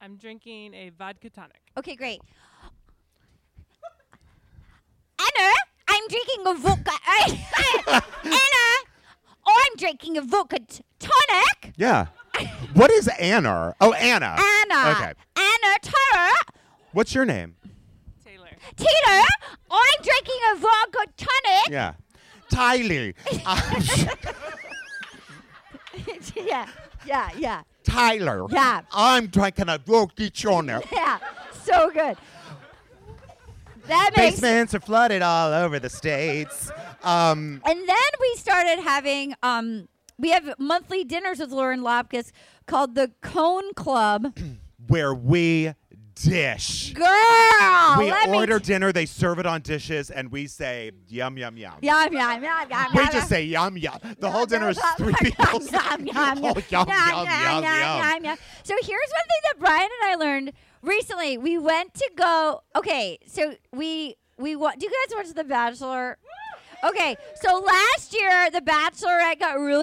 [0.00, 1.60] I'm drinking a vodka tonic.
[1.76, 2.20] Okay, great.
[5.18, 5.52] Anna,
[5.88, 6.90] I'm drinking a vodka.
[8.24, 8.24] Anna,
[9.46, 11.74] I'm drinking a vodka t- tonic.
[11.76, 12.06] Yeah.
[12.74, 13.74] what is Anna?
[13.80, 14.36] Oh, Anna.
[14.38, 14.90] Anna.
[14.92, 15.12] Okay.
[15.36, 16.30] Anna Tyler.
[16.92, 17.56] What's your name?
[18.76, 19.24] Tina,
[19.70, 21.68] I'm drinking a vodka tonic.
[21.70, 21.92] Yeah.
[22.50, 23.12] Tyler.
[23.46, 23.58] Um,
[26.36, 26.66] yeah,
[27.06, 28.46] yeah, yeah, Tyler.
[28.50, 28.80] Yeah.
[28.92, 30.90] I'm drinking a vodka tonic.
[30.92, 31.18] yeah.
[31.62, 32.16] So good.
[33.86, 34.40] That makes.
[34.40, 36.70] Basements are flooded all over the states.
[37.02, 42.32] Um, And then we started having um we have monthly dinners with Lauren Lapkus
[42.66, 44.36] called the Cone Club.
[44.88, 45.72] where we
[46.22, 46.92] dish.
[46.92, 47.04] Girl,
[47.98, 51.56] we let me order dinner, they serve it on dishes, and we say yum yum
[51.56, 51.74] yum.
[51.82, 52.86] Yum yum yum yum.
[52.94, 53.98] We yum, just say yum yum.
[54.18, 55.60] The whole dinner is three yum, people.
[55.62, 57.64] yum, yum, Oh, yum, yum, yum, yum.
[57.64, 58.36] yum, yum.
[58.62, 60.52] So here's one thing that Brian and I learned
[60.82, 61.38] recently.
[61.38, 62.62] We went to go.
[62.76, 66.18] Okay, so we we wa- do you guys watch The Bachelor?
[66.84, 69.82] Okay, so last year The Bachelorette got really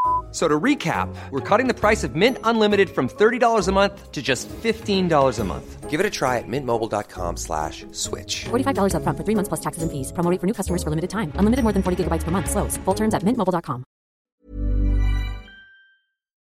[0.31, 4.11] F- So to recap, we're cutting the price of Mint Unlimited from $30 a month
[4.13, 5.89] to just $15 a month.
[5.89, 8.45] Give it a try at mintmobile.com slash switch.
[8.45, 10.13] $45 upfront for three months plus taxes and fees.
[10.13, 11.33] Promo for new customers for limited time.
[11.35, 12.49] Unlimited more than 40 gigabytes per month.
[12.49, 12.77] Slows.
[12.85, 13.83] Full terms at mintmobile.com.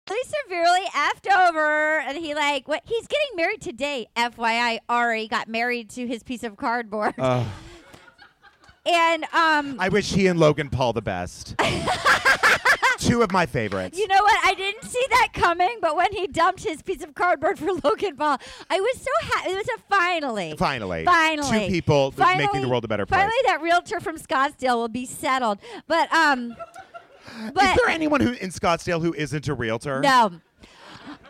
[0.08, 2.82] Really severely effed over, and he like what?
[2.86, 4.06] He's getting married today.
[4.16, 7.44] FYI, Ari got married to his piece of cardboard, Ugh.
[8.86, 11.54] And um, I wish he and Logan Paul the best.
[12.98, 13.98] Two of my favorites.
[13.98, 14.38] You know what?
[14.44, 18.16] I didn't see that coming, but when he dumped his piece of cardboard for Logan
[18.16, 18.38] Paul,
[18.70, 19.50] I was so happy.
[19.50, 20.54] It was a finally.
[20.56, 21.04] Finally.
[21.04, 21.66] Finally.
[21.66, 23.18] Two people Finally- making the world a better place.
[23.20, 25.58] Finally, that realtor from Scottsdale will be settled.
[25.86, 26.56] But um,
[27.52, 30.00] but Is there anyone who in Scottsdale who isn't a realtor?
[30.00, 30.40] no.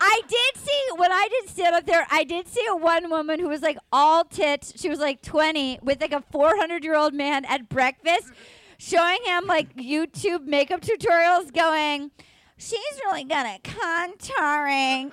[0.00, 2.06] I did see when I did stand up there.
[2.10, 4.72] I did see a one woman who was like all tits.
[4.76, 8.32] She was like twenty with like a four hundred year old man at breakfast,
[8.78, 11.52] showing him like YouTube makeup tutorials.
[11.52, 12.10] Going,
[12.56, 15.12] she's really good at contouring.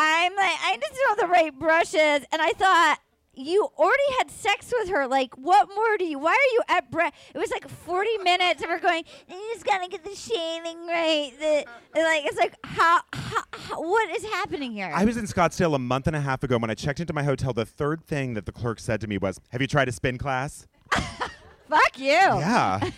[0.00, 2.98] I'm like, I just know the right brushes, and I thought.
[3.38, 5.06] You already had sex with her.
[5.06, 6.18] Like, what more do you?
[6.18, 7.02] Why are you at bre
[7.34, 11.30] It was like 40 minutes of her going, you just gotta get the shaving right.
[11.38, 11.64] The,
[12.00, 14.90] like, it's like, how, how, how, what is happening here?
[14.92, 16.58] I was in Scottsdale a month and a half ago.
[16.58, 19.18] When I checked into my hotel, the third thing that the clerk said to me
[19.18, 20.66] was, Have you tried a spin class?
[20.90, 22.06] Fuck you.
[22.06, 22.90] Yeah.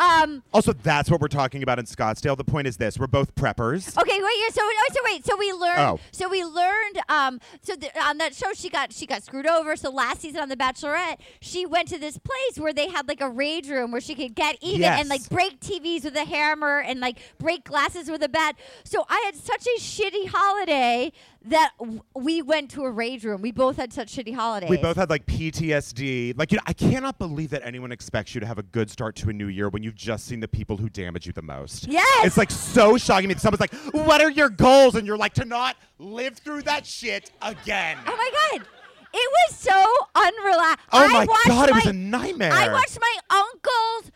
[0.00, 0.42] Um.
[0.52, 2.36] Also, that's what we're talking about in Scottsdale.
[2.36, 3.96] The point is this we're both preppers.
[4.00, 4.32] Okay, wait.
[4.40, 5.24] yeah, So, oh, so wait.
[5.26, 5.78] So we learned.
[5.78, 6.00] Oh.
[6.12, 7.00] So we learned.
[7.08, 7.40] Um.
[7.62, 9.76] So the, on that show, she got she got screwed over.
[9.76, 13.20] So last season on The Bachelorette, she went to this place where they had like
[13.20, 15.00] a rage room where she could get even Yes.
[15.00, 18.56] and like break TVs with a hammer and like break glasses with a bat.
[18.84, 21.12] So I had such a shitty holiday
[21.48, 23.40] that w- we went to a rage room.
[23.42, 24.68] We both had such shitty holidays.
[24.70, 26.36] We both had like PTSD.
[26.36, 29.16] Like, you know, I cannot believe that anyone expects you to have a good start
[29.16, 31.86] to a new year when you've just seen the people who damage you the most.
[31.88, 32.26] Yes.
[32.26, 33.28] It's like so shocking.
[33.28, 34.94] that Someone's like, What are your goals?
[34.94, 37.98] And you're like, To not live through that shit again.
[38.06, 38.66] Oh my god.
[39.14, 39.82] It was so
[40.14, 40.78] unrelaxed.
[40.92, 42.52] Oh I my God, it was a nightmare.
[42.52, 44.12] I watched my uncles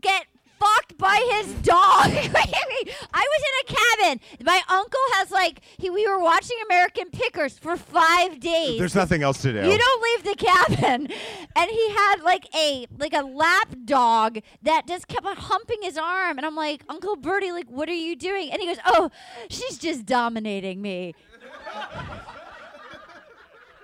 [0.00, 0.26] get
[0.60, 1.76] fucked by his dog.
[2.12, 4.20] I was in a cabin.
[4.44, 8.78] My uncle has like he we were watching American Pickers for 5 days.
[8.78, 9.68] There's nothing else to do.
[9.68, 11.08] You don't leave the cabin.
[11.56, 15.96] And he had like a like a lap dog that just kept on humping his
[15.96, 19.10] arm and I'm like, "Uncle Bertie, like what are you doing?" And he goes, "Oh,
[19.48, 21.14] she's just dominating me."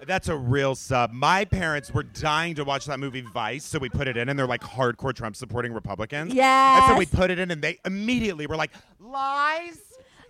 [0.06, 1.12] That's a real sub.
[1.12, 4.38] My parents were dying to watch that movie Vice, so we put it in, and
[4.38, 6.32] they're like hardcore Trump supporting Republicans.
[6.86, 9.78] And so we put it in, and they immediately were like, lies.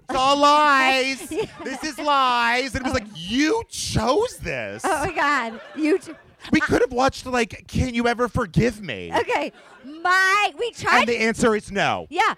[0.09, 1.29] It's all lies.
[1.65, 2.75] This is lies.
[2.75, 4.83] And it was like, you chose this.
[4.85, 5.61] Oh my god.
[5.75, 6.13] You t-
[6.53, 9.13] we could have watched, like, Can You Ever Forgive Me?
[9.15, 9.53] Okay.
[9.85, 12.07] My we tried And the answer is no.
[12.09, 12.35] Yeah.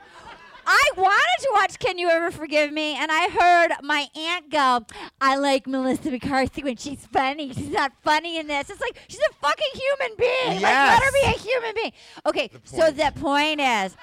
[0.71, 2.95] I wanted to watch Can You Ever Forgive Me?
[2.95, 4.85] And I heard my aunt go,
[5.19, 7.55] I like Melissa McCarthy when she's funny.
[7.55, 8.69] She's not funny in this.
[8.69, 10.61] It's like, she's a fucking human being.
[10.61, 11.93] Like, let her be a human being.
[12.27, 13.97] Okay, so the point is,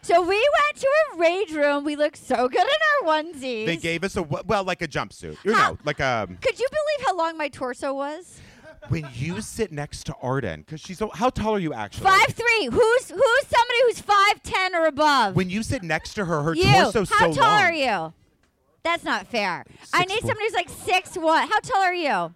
[0.00, 1.84] so we went to a rage room.
[1.84, 3.66] We looked so good in our onesies.
[3.66, 5.36] They gave us a, well, like a jumpsuit.
[5.44, 6.26] You know, like a.
[6.40, 8.40] Could you believe how long my torso was?
[8.88, 11.10] When you sit next to Arden, because she's so.
[11.12, 12.04] How tall are you actually?
[12.04, 12.66] Five three.
[12.66, 15.34] Who's who's somebody who's five ten or above?
[15.34, 16.64] When you sit next to her, her you.
[16.64, 18.12] torso's How so tall are you?
[18.84, 19.64] That's not fair.
[19.92, 20.28] I need four.
[20.28, 21.48] somebody who's like six one.
[21.48, 22.34] How tall are you?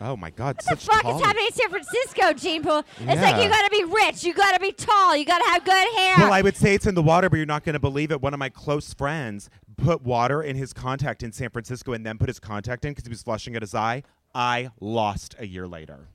[0.00, 1.18] Oh my God, What such the fuck tall.
[1.18, 2.84] is happening in San Francisco, Gene Pool?
[3.00, 6.14] It's like you gotta be rich, you gotta be tall, you gotta have good hair.
[6.18, 8.22] Well, I would say it's in the water, but you're not to believe it.
[8.22, 12.16] One of my close friends put water in his contact in San Francisco and then
[12.16, 14.04] put his contact in because he was flushing at his eye.
[14.34, 16.06] I lost a year later.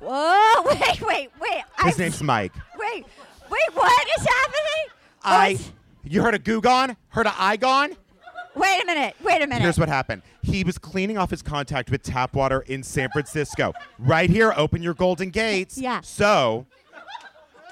[0.00, 1.62] Whoa, wait, wait, wait.
[1.84, 2.52] His I'm- name's Mike.
[2.78, 3.06] Wait,
[3.50, 4.86] wait, what is happening?
[4.88, 4.90] Oh,
[5.24, 5.58] I.
[6.04, 6.96] You heard of Gugon?
[7.08, 7.96] Heard of Igon?
[8.54, 9.16] Wait a minute.
[9.22, 9.60] Wait a minute.
[9.62, 10.22] Here's what happened.
[10.42, 13.72] He was cleaning off his contact with tap water in San Francisco.
[13.98, 15.76] Right here, open your golden gates.
[15.76, 16.00] Yeah.
[16.02, 16.64] So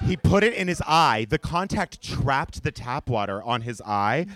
[0.05, 1.25] he put it in his eye.
[1.29, 4.27] The contact trapped the tap water on his eye.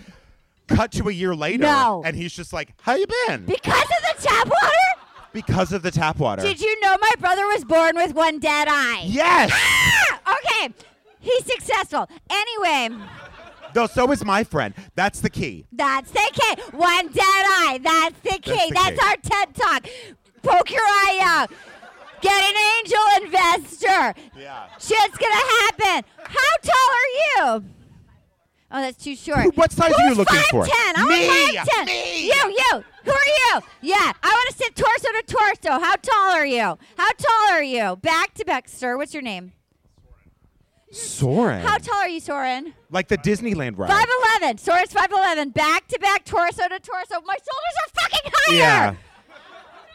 [0.66, 2.02] Cut to a year later, No.
[2.04, 4.66] and he's just like, "How you been?" because of the tap water?
[5.32, 6.42] Because of the tap water.
[6.42, 9.02] Did you know my brother was born with one dead eye?
[9.06, 9.50] Yes.
[9.52, 10.36] Ah!
[10.44, 10.74] Okay.
[11.20, 12.08] He's successful.
[12.30, 12.96] Anyway,
[13.74, 14.74] Though so is my friend.
[14.94, 15.66] That's the key.
[15.72, 16.62] that's the key.
[16.76, 17.78] One dead eye.
[17.82, 18.68] That's the key.
[18.68, 19.06] the That's, key.
[19.06, 19.86] our TED talk.
[20.42, 21.50] Poke your eye out.
[22.22, 24.14] Get an angel investor.
[24.38, 24.66] Yeah.
[24.78, 26.04] Shit's gonna happen.
[26.24, 27.64] How tall are you?
[28.72, 29.56] Oh, that's too short.
[29.56, 30.64] What size are you Who's looking for?
[30.64, 30.68] 5'10"?
[30.70, 31.26] I Me.
[31.56, 31.86] want 5'10".
[31.86, 32.26] Me.
[32.26, 32.84] You, you.
[33.04, 33.60] Who are you?
[33.80, 35.80] Yeah, I want to sit torso to torso.
[35.84, 36.78] How tall are you?
[36.96, 37.96] How tall are you?
[37.96, 38.96] Back to back, sir.
[38.96, 39.52] What's your name?
[40.92, 41.62] Soren.
[41.62, 42.74] How tall are you, Soren?
[42.90, 43.90] like the Disneyland ride.
[43.90, 44.58] 5'11".
[44.60, 45.52] Soren's 5'11".
[45.54, 47.20] Back to back, torso to torso.
[47.24, 48.56] My shoulders are fucking higher.
[48.58, 48.94] Yeah.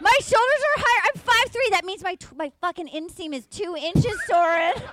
[0.02, 1.12] My shoulders are higher.
[1.14, 1.72] I'm 5'3".
[1.72, 4.74] That means my t- my fucking inseam is two inches, Soren.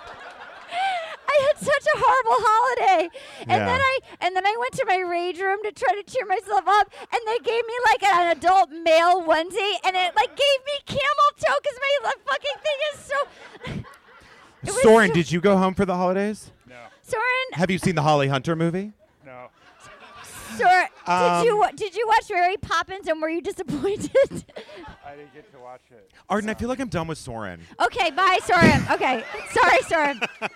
[0.72, 3.10] I had such a horrible holiday,
[3.40, 3.66] and Yeah.
[3.66, 6.62] then I and then I went to my rage room to try to cheer myself
[6.66, 10.76] up, and they gave me like an adult male onesie, and it like gave me
[10.86, 13.82] camel toe because my fucking thing is so.
[14.64, 16.52] It was Soren, so- did you go home for the holidays?
[16.68, 16.76] No.
[17.02, 18.92] Soren, Have you seen the Holly Hunter movie?
[19.26, 19.48] No.
[20.56, 24.10] Soren, Um, did you did you watch Mary Poppins and were you disappointed?
[25.04, 26.08] I didn't get to watch it.
[26.30, 27.60] Arden, I feel like I'm done with Soren.
[27.80, 28.84] okay, bye, Soren.
[28.92, 30.20] Okay, sorry, Soren.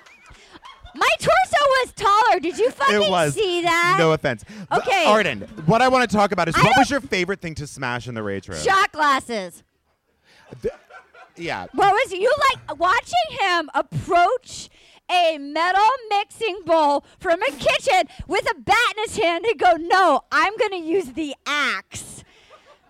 [0.96, 2.40] My torso was taller.
[2.40, 3.34] Did you fucking it was.
[3.34, 3.96] see that?
[3.98, 4.44] No offense.
[4.72, 5.04] Okay.
[5.06, 7.66] Arden, what I want to talk about is I what was your favorite thing to
[7.66, 8.58] smash in the rage room?
[8.58, 9.62] Shot glasses.
[11.36, 11.66] Yeah.
[11.72, 14.70] What was you like watching him approach
[15.10, 19.74] a metal mixing bowl from a kitchen with a bat in his hand and go,
[19.78, 22.24] "No, I'm going to use the axe."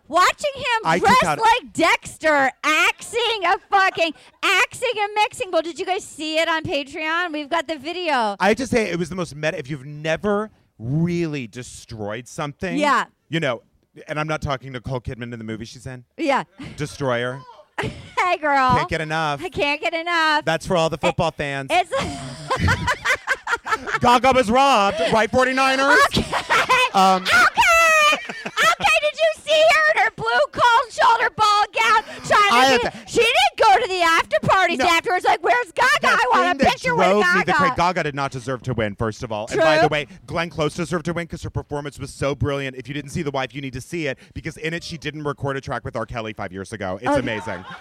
[0.09, 5.63] Watching him I dressed like Dexter, axing a fucking axing a mixing bowl.
[5.63, 7.33] Did you guys see it on Patreon?
[7.33, 8.37] We've got the video.
[8.39, 9.59] I have to say, it was the most meta.
[9.59, 13.07] If you've never really destroyed something, Yeah.
[13.29, 13.63] you know,
[14.09, 16.45] and I'm not talking to Nicole Kidman in the movie she's in, Yeah.
[16.77, 17.41] Destroyer.
[18.19, 18.75] Hey, girl.
[18.75, 19.41] Can't get enough.
[19.45, 20.45] I can't get enough.
[20.45, 21.71] That's for all the football fans.
[21.73, 21.93] It's
[24.01, 25.97] Gaga was robbed, right, 49ers?
[26.09, 26.99] Okay.
[26.99, 32.03] Um, okay, did you see her in her blue cold shoulder ball gown?
[32.27, 34.87] Trying to she didn't go to the after parties No.
[34.87, 35.25] afterwards.
[35.25, 36.09] Like, where's Gaga?
[36.09, 37.63] I want a picture with Gaga.
[37.63, 39.47] me Gaga did not deserve to win, first of all.
[39.51, 42.77] And by the way, Glenn Close deserved to win because her performance was so brilliant.
[42.77, 44.99] If you didn't see The Wife, you need to see it because in it, she
[44.99, 46.07] didn't record a track with R.
[46.07, 46.97] Kelly five years ago.
[47.01, 47.21] It's oh, Okay.
[47.21, 47.65] amazing.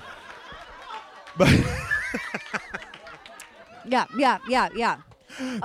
[1.37, 1.49] But
[3.85, 4.97] yeah, yeah, yeah, yeah.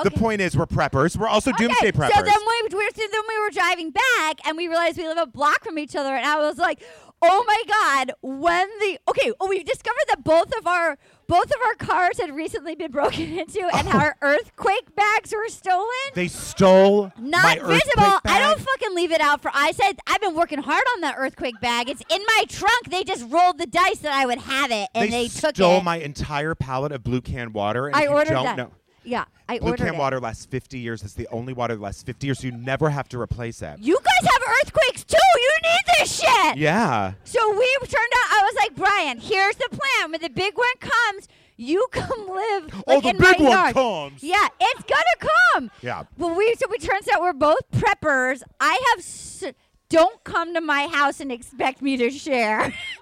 [0.02, 1.16] The point is, we're preppers.
[1.16, 2.14] We're also doomsday Okay, preppers.
[2.14, 5.18] So then we, we so then we were driving back, and we realized we live
[5.18, 6.82] a block from each other, and I was like,
[7.22, 10.98] "Oh my god!" When the okay, oh, we discovered that both of our
[11.28, 13.98] both of our cars had recently been broken into, and Oh.
[13.98, 15.86] our earthquake bags were stolen.
[16.14, 18.18] they stole Not my visible.
[18.24, 19.50] I don't fucking leave it out for.
[19.54, 21.88] I said I've been working hard on that earthquake bag.
[21.88, 22.90] It's in my trunk.
[22.90, 25.96] They just rolled the dice that I would have it, and they, took stole my
[25.98, 27.86] entire pallet of blue can water.
[27.86, 28.56] And I ordered don't that.
[28.56, 28.72] know,
[29.04, 29.98] Yeah, I blue ordered can it.
[29.98, 31.02] water lasts 50 years.
[31.02, 33.78] It's the only water that lasts 50 years, so you never have to replace it.
[33.80, 35.16] You guys have earthquakes too.
[35.36, 36.56] You need this shit.
[36.56, 37.12] Yeah.
[37.24, 38.30] So we turned out.
[38.32, 40.12] I was like, Brian, here's the plan.
[40.12, 43.52] When the big one comes, you come live Oh, like the in big my one
[43.52, 43.74] yard.
[43.74, 44.22] comes.
[44.22, 45.70] Yeah, it's gonna come.
[45.82, 46.04] Yeah.
[46.18, 48.42] Well, we so it turns out we're both preppers.
[48.60, 48.98] I have.
[49.00, 49.44] S-
[49.88, 52.72] don't come to my house and expect me to share.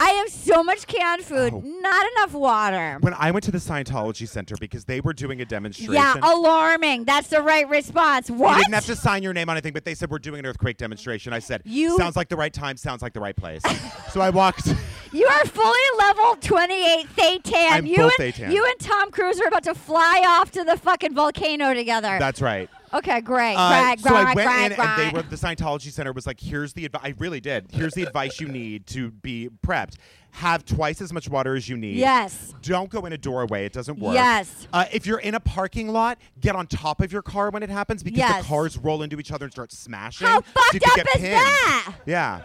[0.00, 1.60] I have so much canned food, Oh.
[1.64, 2.98] not enough water.
[3.00, 5.94] When I went to the Scientology Center because they were doing a demonstration.
[5.94, 7.04] Yeah, alarming.
[7.04, 8.30] That's the right response.
[8.30, 8.56] What?
[8.56, 10.46] You didn't have to sign your name on anything, but they said we're doing an
[10.46, 11.32] earthquake demonstration.
[11.32, 13.62] I said, You- sounds like the right time, sounds like the right place.
[14.12, 14.66] so I walked.
[15.12, 17.70] You are fully level 28 Thetan.
[17.70, 18.52] I'm you full and, Thetan.
[18.52, 22.16] You and Tom Cruise are about to fly off to the fucking volcano together.
[22.18, 22.68] That's right.
[22.94, 23.54] Okay, great.
[23.56, 26.84] Uh, so I went in, and they were the Scientology Center was like, "Here's the
[26.86, 27.66] advice." I really did.
[27.72, 29.96] Here's the advice you need to be prepped.
[30.32, 31.96] Have twice as much water as you need.
[31.96, 32.54] Yes.
[32.60, 34.14] Don't go in a doorway; it doesn't work.
[34.14, 34.68] Yes.
[34.72, 37.70] Uh, if you're in a parking lot, get on top of your car when it
[37.70, 38.42] happens because Yes.
[38.42, 40.26] the cars roll into each other and start smashing.
[40.26, 41.32] How so fucked up is pinned.
[41.34, 41.94] that?
[42.04, 42.42] Yeah.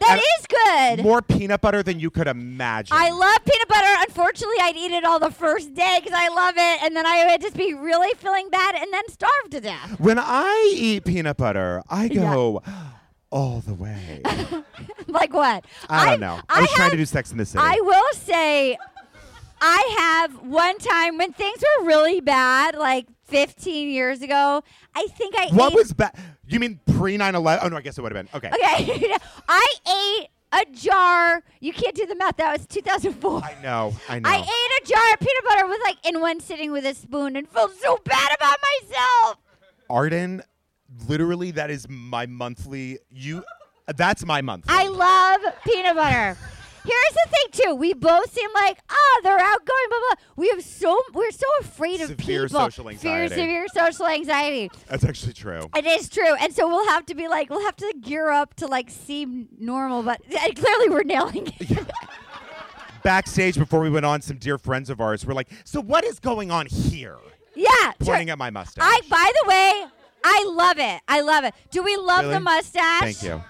[0.00, 1.04] That is good.
[1.04, 2.96] More peanut butter than you could imagine.
[2.96, 3.94] I love peanut butter.
[4.08, 7.26] Unfortunately, I'd eat it all the first day because I love it, and then I
[7.30, 9.98] would just be really feeling bad and then starve to death.
[10.00, 12.32] when I eat peanut butter, I Yeah.
[12.34, 12.62] go
[13.30, 14.22] all the way.
[15.06, 15.64] like what?
[15.90, 16.40] I don't know.
[16.48, 17.62] I, I was trying to do Sex in the City.
[17.62, 18.78] I will say,
[19.60, 24.62] I have one time when things were really bad, like 15 years ago.
[24.94, 26.16] I think I What was back?
[26.48, 27.64] You mean pre 9 11?
[27.64, 28.36] Oh, no, I guess it would have been.
[28.36, 28.48] Okay.
[28.48, 29.14] okay,
[29.48, 31.42] I ate a jar.
[31.60, 32.36] You can't do the math.
[32.38, 33.42] That was 2004.
[33.44, 33.94] I know.
[34.08, 34.28] I know.
[34.28, 37.36] I ate a jar of peanut butter with like in one sitting with a spoon
[37.36, 39.36] and felt so bad about myself.
[39.90, 40.42] Arden,
[41.06, 42.98] literally, that is my monthly.
[43.10, 43.44] You.
[43.96, 44.74] That's my monthly.
[44.74, 46.36] I love peanut butter.
[46.84, 47.74] Here's the thing too.
[47.74, 50.24] We both seem like, ah, they're outgoing, blah blah.
[50.36, 52.60] We have so we're so afraid of Severe people.
[52.60, 53.34] social Severe, anxiety.
[53.34, 54.70] severe social anxiety.
[54.88, 55.68] That's actually true.
[55.76, 58.54] It is true, and so we'll have to be like, we'll have to gear up
[58.56, 61.86] to like seem normal, but and clearly we're nailing it.
[63.02, 66.18] Backstage before we went on, some dear friends of ours were like, "So what is
[66.18, 67.16] going on here?"
[67.54, 67.68] yeah.
[67.70, 67.92] sure.
[68.00, 68.82] Pointing at my mustache.
[68.84, 69.84] I, by the way,
[70.24, 71.00] I love it.
[71.08, 71.54] I love it.
[71.70, 73.00] Do we love the mustache?
[73.00, 73.42] Thank you.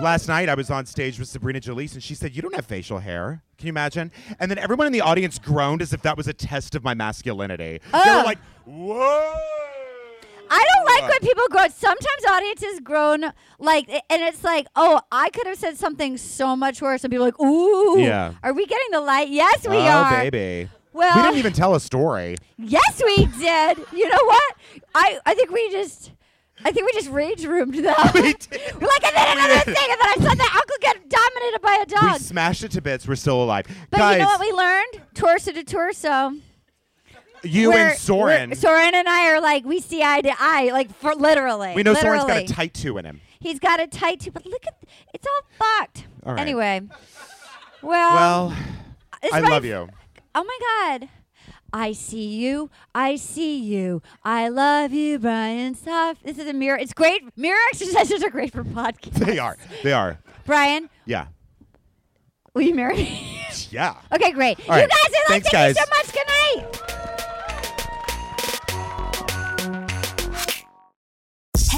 [0.00, 2.66] Last night I was on stage with Sabrina Jalees and she said, You don't have
[2.66, 3.42] facial hair.
[3.58, 4.10] Can you imagine?
[4.40, 6.94] And then everyone in the audience groaned as if that was a test of my
[6.94, 7.80] masculinity.
[7.92, 9.34] They were like, Whoa.
[10.54, 11.70] I don't like when people groan.
[11.70, 16.82] Sometimes audiences groan like, and it's like, oh, I could have said something so much
[16.82, 18.34] worse, and people are like, ooh, Yeah.
[18.42, 19.30] are we getting the light?
[19.30, 20.12] Yes, we oh, are.
[20.20, 20.68] Oh, baby.
[20.92, 22.36] Well- we didn't even tell a story.
[22.64, 23.78] Yes, we did.
[23.92, 24.54] You know what?
[24.94, 26.12] I I think we just.
[26.64, 27.82] I think we just rage roomed them.
[28.14, 31.78] We're like, and then another thing, and then I saw that uncle get dominated by
[31.82, 32.12] a dog.
[32.14, 33.06] We smashed it to bits.
[33.06, 33.66] We're still alive.
[33.90, 35.00] But Guys, you know what we learned?
[35.14, 36.32] Torso to torso.
[37.42, 40.70] you We're- and Soren, we're- Soren and I are like we see eye to eye,
[40.72, 41.74] like for literally.
[41.74, 41.94] we know.
[41.94, 43.20] Soren's got a tight two in him.
[43.40, 44.76] He's got a tight two, but look at
[45.12, 46.06] it's all fucked.
[46.24, 46.40] All right.
[46.40, 46.82] Anyway,
[47.82, 48.56] well, Well,
[49.32, 49.88] I love you.
[50.34, 51.08] Oh my God.
[51.72, 52.70] I see you.
[52.94, 54.02] I see you.
[54.24, 56.22] I love you, Brian Soft.
[56.24, 56.76] This is a mirror.
[56.78, 57.22] It's great.
[57.36, 59.14] Mirror exercises are great for podcasts.
[59.24, 59.56] They are.
[59.82, 60.18] They are.
[60.44, 61.26] Brian, Yeah.
[62.54, 63.40] will you marry me?
[63.70, 63.94] Yeah.
[64.12, 64.58] okay, great.
[64.68, 64.90] All you right.
[64.90, 66.12] guys, I love Thanks, thank you so much.
[66.12, 67.28] Good night.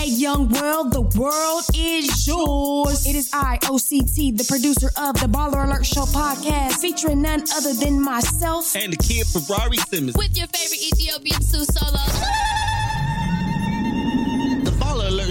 [0.05, 3.07] Hey, young world, the world is yours.
[3.07, 7.73] It is I, OCT, the producer of the Baller Alert Show podcast, featuring none other
[7.73, 8.77] than myself.
[8.77, 10.15] And the kid Ferrari Simmons.
[10.15, 12.54] With your favorite Ethiopian Sue Solo.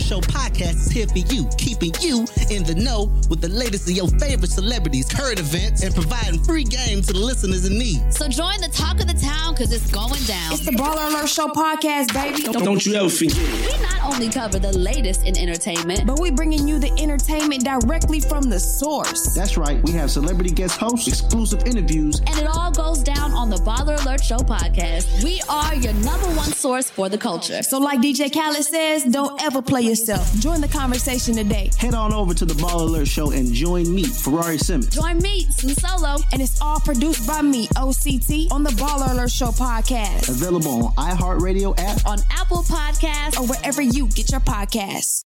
[0.03, 3.39] The Baller Alert Show podcast is here for you, keeping you in the know with
[3.41, 7.65] the latest of your favorite celebrities, current events, and providing free games to the listeners
[7.65, 8.13] in need.
[8.13, 10.53] So join the talk of the town because it's going down.
[10.53, 12.43] It's the Baller Alert Show podcast, baby.
[12.51, 13.77] Don't you ever forget it.
[13.77, 18.19] We not only cover the latest in entertainment, But we bringing you the entertainment directly
[18.19, 19.33] from the source.
[19.33, 19.81] That's right.
[19.83, 24.01] We have celebrity guest hosts, exclusive interviews, and it all goes down on the Baller
[24.03, 25.23] Alert Show podcast.
[25.23, 27.63] We are your number one source for the culture.
[27.63, 30.33] So, like DJ Khaled says, don't ever play yourself.
[30.39, 31.69] Join the conversation today.
[31.77, 34.89] Head on over to the Ball Alert Show and join me, Ferrari Simmons.
[34.95, 36.17] Join me, Sue Solo.
[36.31, 40.29] And it's all produced by me, OCT, on the Baller Alert Show podcast.
[40.29, 42.03] Available on iHeartRadio app.
[42.07, 43.39] On Apple Podcasts.
[43.39, 45.25] Or wherever you get your podcasts.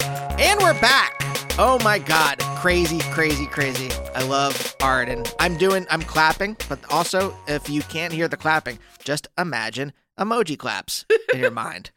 [0.00, 1.20] And we're back.
[1.58, 2.38] Oh my God.
[2.58, 3.88] Crazy, crazy, crazy.
[4.14, 5.24] I love Arden.
[5.40, 10.56] I'm doing, I'm clapping, but also, if you can't hear the clapping, just imagine emoji
[10.56, 11.04] claps
[11.34, 11.90] in your mind.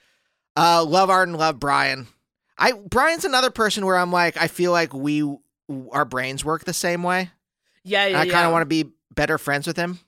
[0.60, 2.08] Uh, love Arden, love Brian.
[2.58, 5.24] I Brian's another person where I'm like, I feel like we,
[5.92, 7.32] our brains work the same way.
[7.86, 8.48] Yeah, yeah, I kind yeah.
[8.48, 10.00] of want to be better friends with him,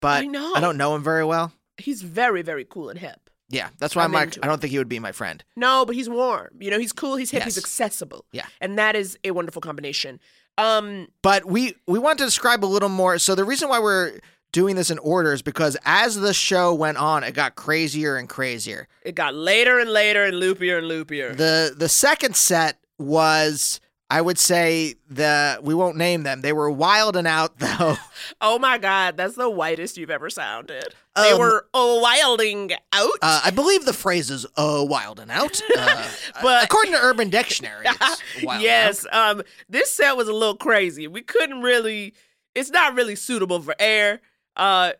[0.00, 0.54] but I know.
[0.54, 1.52] I don't know him very well.
[1.76, 3.28] He's very, very cool and hip.
[3.50, 5.44] Yeah, that's why I'm, I'm like, I don't think he would be my friend.
[5.56, 6.50] No, but he's warm.
[6.60, 8.24] You know, he's cool, he's hip, he's accessible.
[8.32, 8.46] Yeah.
[8.60, 10.18] And that is a wonderful combination.
[10.56, 13.18] Um, But we we want to describe a little more.
[13.18, 14.20] So the reason why we're
[14.52, 18.28] doing this in order is because as the show went on, it got crazier and
[18.28, 18.88] crazier.
[19.02, 21.36] it got later and later and loopier and loopier.
[21.36, 23.80] The the second set was
[24.12, 26.40] I would say the we won't name them.
[26.40, 27.96] They were wild and out though.
[28.40, 30.94] oh my God, that's the whitest you've ever sounded.
[31.16, 33.10] They Um, were oh, wilding out.
[33.22, 36.08] Uh, I believe the phrase is "uh, wild and out," uh,
[36.42, 40.56] But- according to Urban Dictionary, it's wild and yes, um, this set was a little
[40.56, 41.06] crazy.
[41.06, 42.14] We couldn't really.
[42.54, 44.20] It's not really suitable for air.
[44.56, 44.92] Uh,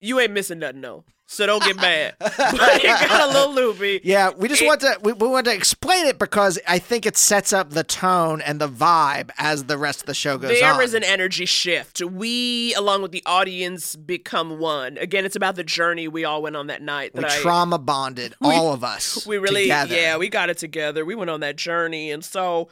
[0.00, 1.04] you ain't missing nothing, though.
[1.26, 2.14] So don't get mad.
[2.20, 4.00] but it got a little loopy.
[4.04, 7.06] Yeah, we just It- want to we, we want to explain it because I think
[7.06, 10.50] it sets up the tone and the vibe as the rest of the show goes
[10.50, 10.82] There on.
[10.82, 12.02] is an energy shift.
[12.04, 14.98] We, along with the audience, become one.
[14.98, 17.12] Again, it's about the journey we all went on that night.
[17.14, 19.26] we I, trauma bonded, We- all of us.
[19.26, 19.94] we really, together.
[19.96, 21.06] yeah, we got it together.
[21.06, 22.68] We went on that journey, and so,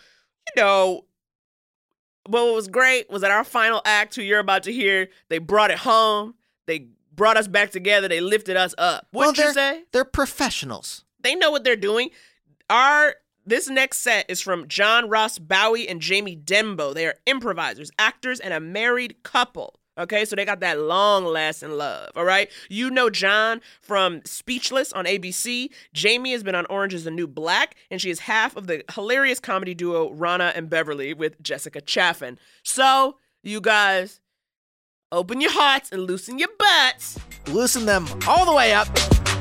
[0.55, 1.07] you know,
[2.27, 5.71] what was great was that our final act, who you're about to hear, they brought
[5.71, 6.35] it home.
[6.67, 8.09] They brought us back together.
[8.09, 9.07] They lifted us up.
[9.13, 9.85] Well, Wouldn't you say?
[9.93, 11.05] They're professionals.
[11.21, 12.11] They know what they're doing.
[12.71, 16.95] Our this next set is from John Ross Bowie and Jamie Denbo.
[16.95, 19.81] They are improvisers, actors, and a married couple.
[19.99, 22.11] Okay, so they got that long lasting love.
[22.17, 22.51] All right.
[22.71, 25.69] You know John from Speechless on ABC.
[25.93, 28.83] Jamie has been on Orange is the New Black, and she is half of the
[28.95, 32.39] hilarious comedy duo Ronna and Beverly with Jessica Chaffin.
[32.63, 34.21] So, you guys,
[35.11, 37.19] open your hearts and loosen your butts.
[37.49, 38.89] Loosen them all the way up.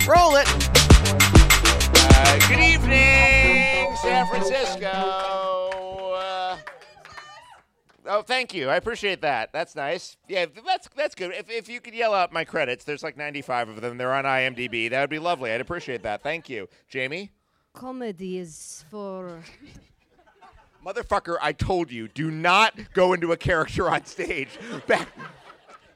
[0.06, 0.47] Roll it.
[2.14, 5.51] Uh, good evening, San Francisco.
[8.14, 8.68] Oh, thank you.
[8.68, 9.53] I appreciate that.
[9.53, 10.18] That's nice.
[10.28, 11.32] Yeah, that's that's good.
[11.32, 13.97] If, if you could yell out my credits, there's like 95 of them.
[13.97, 14.89] They're on IMDb.
[14.89, 15.49] That would be lovely.
[15.49, 16.22] I'd appreciate that.
[16.22, 17.32] Thank you, Jamie.
[17.72, 19.39] Comedy is for.
[20.86, 24.49] Motherfucker, I told you, do not go into a character on stage.
[24.88, 25.07] Back.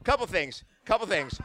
[0.06, 0.64] Couple things.
[0.86, 1.38] Couple things.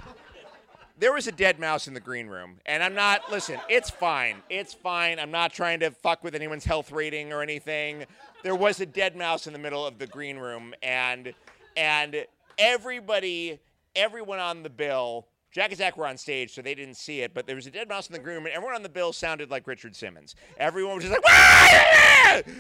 [1.00, 3.22] There was a dead mouse in the green room, and I'm not.
[3.28, 4.36] Listen, it's fine.
[4.48, 5.18] It's fine.
[5.18, 8.04] I'm not trying to fuck with anyone's health rating or anything.
[8.42, 11.34] There was a dead mouse in the middle of the green room, and
[11.76, 12.24] and
[12.58, 13.60] everybody,
[13.94, 15.26] everyone on the bill.
[15.52, 17.70] Jack and Zach were on stage, so they didn't see it, but there was a
[17.70, 20.36] dead mouse in the green room, and everyone on the bill sounded like Richard Simmons.
[20.58, 22.52] Everyone was just like, "Wah!"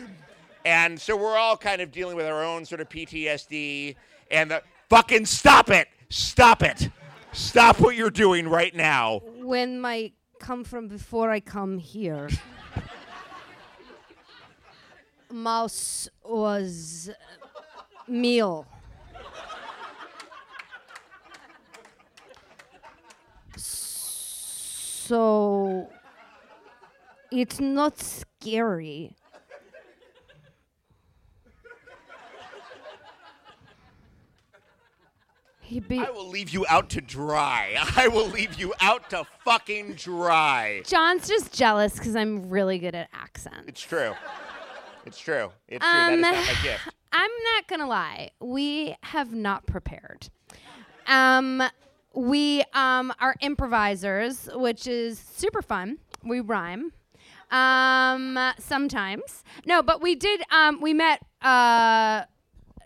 [0.64, 3.96] and so we're all kind of dealing with our own sort of PTSD
[4.30, 6.90] and the fucking stop it, stop it,
[7.32, 9.22] stop what you're doing right now.
[9.36, 12.28] When my come from before I come here.
[15.30, 17.10] Mouse was
[18.08, 18.66] meal.
[25.10, 25.88] So
[27.30, 29.16] it's not scary.
[35.60, 37.76] He be- I will leave you out to dry.
[37.96, 40.82] I will leave you out to fucking dry.
[40.84, 43.68] John's just jealous because I'm really good at accents.
[43.68, 44.14] It's true.
[45.06, 45.50] It's true.
[45.68, 45.92] It's true.
[45.92, 46.88] That is not my gift.
[47.12, 48.30] I'm not gonna lie.
[48.40, 50.28] We have not prepared.
[51.06, 51.62] Um,
[52.14, 55.98] we um are improvisers, which is super fun.
[56.24, 56.92] We rhyme.
[57.50, 59.42] Um, sometimes.
[59.66, 60.42] No, but we did.
[60.52, 61.20] Um, we met.
[61.42, 62.22] Uh,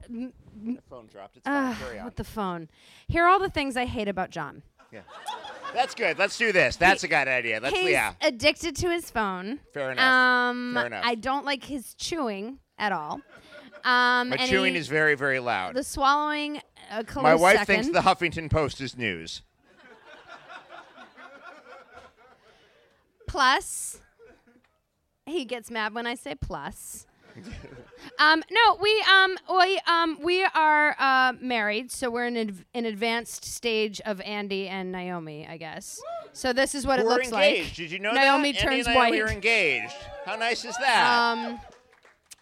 [0.08, 0.32] m-
[0.64, 1.36] The phone dropped.
[1.36, 1.72] It's fine.
[1.72, 2.04] uh, Carry on.
[2.06, 2.70] with the phone.
[3.08, 4.62] Here are all the things I hate about John.
[4.90, 5.00] Yeah.
[5.74, 6.18] That's good.
[6.18, 6.76] Let's do this.
[6.76, 7.58] That's a good idea.
[7.60, 8.14] Let's He's yeah.
[8.22, 9.58] addicted to his phone.
[9.74, 10.04] Fair enough.
[10.04, 11.02] Um, Fair enough.
[11.04, 13.20] I don't like his chewing at all.
[13.84, 15.74] Um, My and chewing he- is very very loud.
[15.74, 16.60] The swallowing.
[16.90, 17.82] A close My wife second.
[17.84, 19.42] thinks the Huffington Post is news.
[23.26, 24.00] plus.
[25.26, 27.06] He gets mad when I say plus.
[28.18, 32.84] Um, no, we um we um we are uh, married, so we're in adv- an
[32.86, 36.00] advanced stage of Andy and Naomi, I guess.
[36.32, 37.68] So this is what it We're looks engaged.
[37.70, 37.74] like.
[37.76, 38.60] Did you know Naomi that?
[38.60, 39.30] turns Andy and Naomi white.
[39.30, 39.94] are engaged.
[40.24, 41.32] How nice is that?
[41.32, 41.60] Um,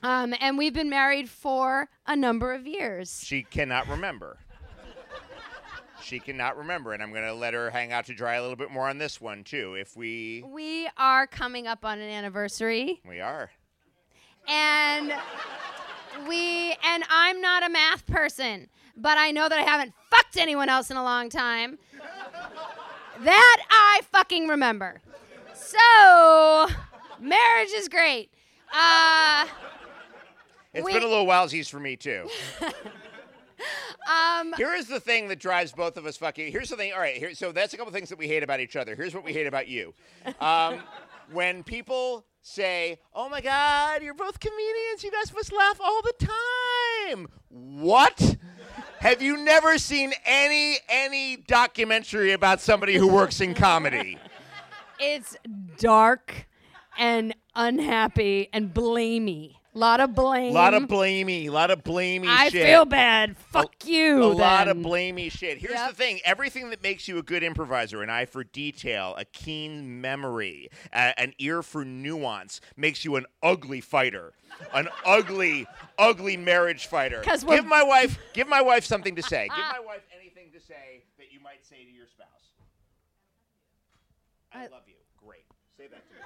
[0.03, 3.22] um, and we've been married for a number of years.
[3.24, 4.38] she cannot remember.
[6.03, 8.57] She cannot remember, and I'm going to let her hang out to dry a little
[8.57, 9.76] bit more on this one too.
[9.78, 13.51] If we We are coming up on an anniversary, we are.
[14.49, 15.12] And
[16.28, 20.68] we and I'm not a math person, but I know that I haven't fucked anyone
[20.68, 21.78] else in a long time.
[23.20, 25.01] That I fucking remember.
[25.55, 26.68] So,
[27.20, 28.30] marriage is great.
[28.74, 29.47] Uh,
[30.74, 32.28] It's we- been a little wowsies for me too.
[34.11, 36.51] um, Here is the thing that drives both of us fucking.
[36.51, 36.93] Here's the thing.
[36.93, 37.16] All right.
[37.16, 38.97] Here, so that's a couple things that we hate about each other.
[38.97, 39.95] Here's what we hate about you.
[40.40, 40.80] Um,
[41.30, 45.03] when people say, "Oh my God, you're both comedians.
[45.03, 46.26] You guys must laugh all the
[47.09, 48.36] time." What?
[49.01, 54.18] Have you never seen any any documentary about somebody who works in comedy?
[54.99, 55.36] it's
[55.78, 56.47] dark
[56.97, 59.57] and unhappy and blamey.
[59.75, 60.51] A lot of blame.
[60.51, 62.66] A lot of blamey, a lot of blamey I shit.
[62.66, 63.39] feel bad.
[63.39, 64.23] Fuck a, you.
[64.23, 65.57] A lot of blamey shit.
[65.59, 65.91] Here's Yep.
[65.91, 70.01] the thing: everything that makes you a good improviser, an eye for detail, a keen
[70.03, 74.35] memory, a- an ear for nuance, makes you an ugly fighter,
[74.75, 75.66] an ugly,
[75.99, 77.23] ugly marriage fighter.
[77.25, 79.49] give my wife, give my wife something to say.
[79.49, 82.29] Give my wife anything to say that you might say to your spouse.
[84.53, 84.97] I love you.
[85.25, 85.45] Great.
[85.79, 86.20] Say that to me.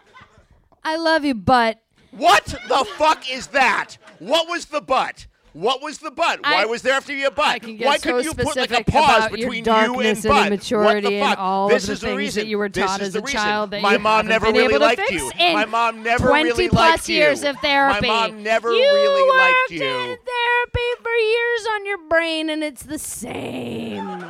[0.83, 1.81] I love you, but
[2.17, 3.97] What the fuck is that?
[4.19, 5.27] What was the butt?
[5.53, 6.41] What was the butt?
[6.43, 7.65] Why was there have to be a butt?
[7.65, 10.47] I Why so couldn't you put like a pause between you and and butt?
[10.49, 11.39] immaturity what the and fuck?
[11.39, 12.41] all this of the is the things reason.
[12.43, 13.39] that you were taught as a reason.
[13.41, 15.31] child that My you mom never been really liked you.
[15.39, 17.17] My mom never 20 really plus liked you.
[17.17, 18.07] years of therapy.
[18.07, 19.83] My mom never you really liked worked you.
[19.87, 24.25] in therapy for years on your brain, and it's the same.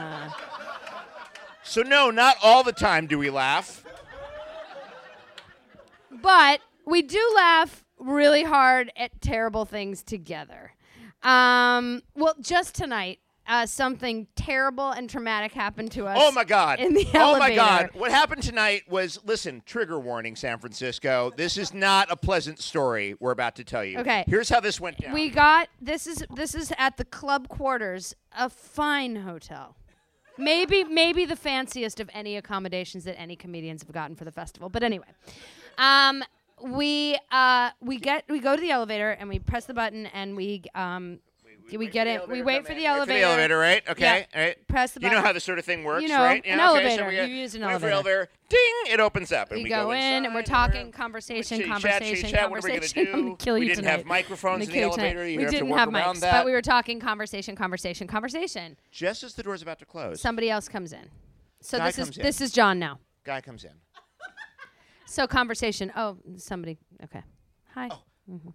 [1.64, 3.84] So no, not all the time do we laugh.
[6.22, 10.72] but we do laugh really hard at terrible things together.
[11.22, 13.18] Um, well, just tonight,
[13.48, 16.18] uh, something terrible and traumatic happened to us.
[16.20, 16.80] Oh my God!
[16.80, 17.54] In the oh my.
[17.54, 17.90] God!
[17.94, 19.62] What happened tonight was listen.
[19.66, 21.32] Trigger warning, San Francisco.
[21.36, 23.98] This is not a pleasant story we're about to tell you.
[23.98, 24.24] Okay.
[24.26, 25.12] Here's how this went down.
[25.12, 29.76] We got this is this is at the club quarters, a fine hotel.
[30.38, 34.68] Maybe maybe the fanciest of any accommodations that any comedians have gotten for the festival.
[34.68, 35.06] But anyway,
[35.78, 36.22] um,
[36.62, 40.36] we uh, we get we go to the elevator and we press the button and
[40.36, 41.18] we um,
[41.68, 42.28] do we, get it.
[42.28, 43.06] We wait for the Wait elevator.
[43.06, 43.82] for the elevator, right?
[43.88, 44.04] Okay.
[44.32, 44.38] Yeah.
[44.40, 44.68] All right.
[44.68, 45.10] Press the Button.
[45.16, 46.40] You know how this sort of thing works, You know, right?
[46.46, 47.06] an Yeah, okay, so elevator.
[47.08, 48.18] we get- You use an wait for the elevator.
[48.20, 48.28] elevator.
[48.48, 48.92] Ding!
[48.94, 52.48] It opens up, and we, we go, in and we're talking conversation, chat, conversation, chat.
[52.48, 53.04] What are we gonna conversation.
[53.30, 53.36] Do?
[53.40, 53.90] kill We didn't tonight.
[53.90, 55.26] have microphones in the elevator.
[55.28, 56.32] You we have didn't work have around mics, that.
[56.34, 58.76] but we were talking conversation, conversation, conversation.
[58.92, 61.10] Just as the door's about to close, Somebody else comes in.
[61.60, 62.22] So Guy this is in.
[62.22, 63.00] this is John now.
[63.24, 63.72] guy comes in.
[65.06, 65.92] So conversation.
[65.96, 66.78] Oh, somebody.
[67.04, 67.22] Okay.
[67.74, 67.88] Hi.
[67.90, 68.02] Oh.
[68.30, 68.52] Mhm.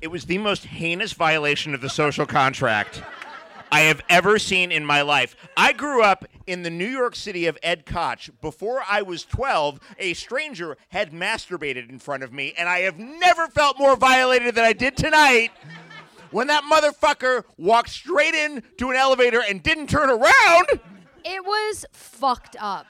[0.00, 3.02] It was the most heinous violation of the social contract
[3.76, 5.36] I have ever seen in my life.
[5.54, 8.30] I grew up in the New York City of Ed Koch.
[8.40, 12.98] Before I was 12, a stranger had masturbated in front of me, and I have
[12.98, 15.50] never felt more violated than I did tonight
[16.30, 20.80] when that motherfucker walked straight into an elevator and didn't turn around.
[21.22, 22.86] It was fucked up.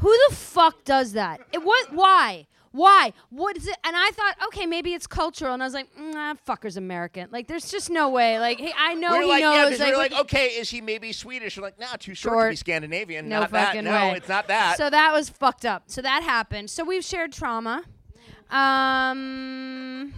[0.00, 1.42] Who the fuck does that?
[1.52, 1.92] It what?
[1.92, 2.48] Why?
[2.78, 3.12] Why?
[3.30, 3.76] What is it?
[3.82, 5.52] And I thought, okay, maybe it's cultural.
[5.52, 7.28] And I was like, nah, fucker's American.
[7.32, 8.38] Like, there's just no way.
[8.38, 9.56] Like, hey, I know we were he like, knows.
[9.56, 11.56] yeah, because we were like, like, okay, is he maybe Swedish?
[11.58, 13.28] We're like, nah, too short, to be Scandinavian.
[13.28, 13.66] no not that.
[13.66, 14.76] fucking No, it's not that.
[14.76, 15.84] So that was fucked up.
[15.86, 16.70] So that happened.
[16.70, 17.82] So we've shared trauma.
[18.48, 20.14] Um,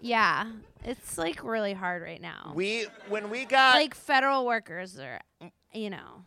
[0.00, 0.46] yeah,
[0.84, 2.52] it's like really hard right now.
[2.54, 5.20] we when we got like federal workers are,
[5.74, 6.22] you know.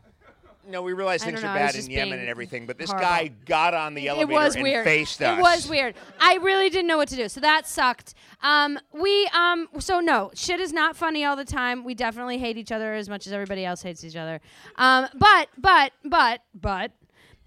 [0.68, 3.10] No, we realize things are know, bad in Yemen and everything, but this horrible.
[3.10, 4.84] guy got on the elevator it was and weird.
[4.84, 5.38] faced us.
[5.38, 5.96] It was weird.
[6.20, 8.14] I really didn't know what to do, so that sucked.
[8.44, 11.84] Um, we um, so no, shit is not funny all the time.
[11.84, 14.42] We definitely hate each other as much as everybody else hates each other.
[14.76, 16.92] Um, but but but but.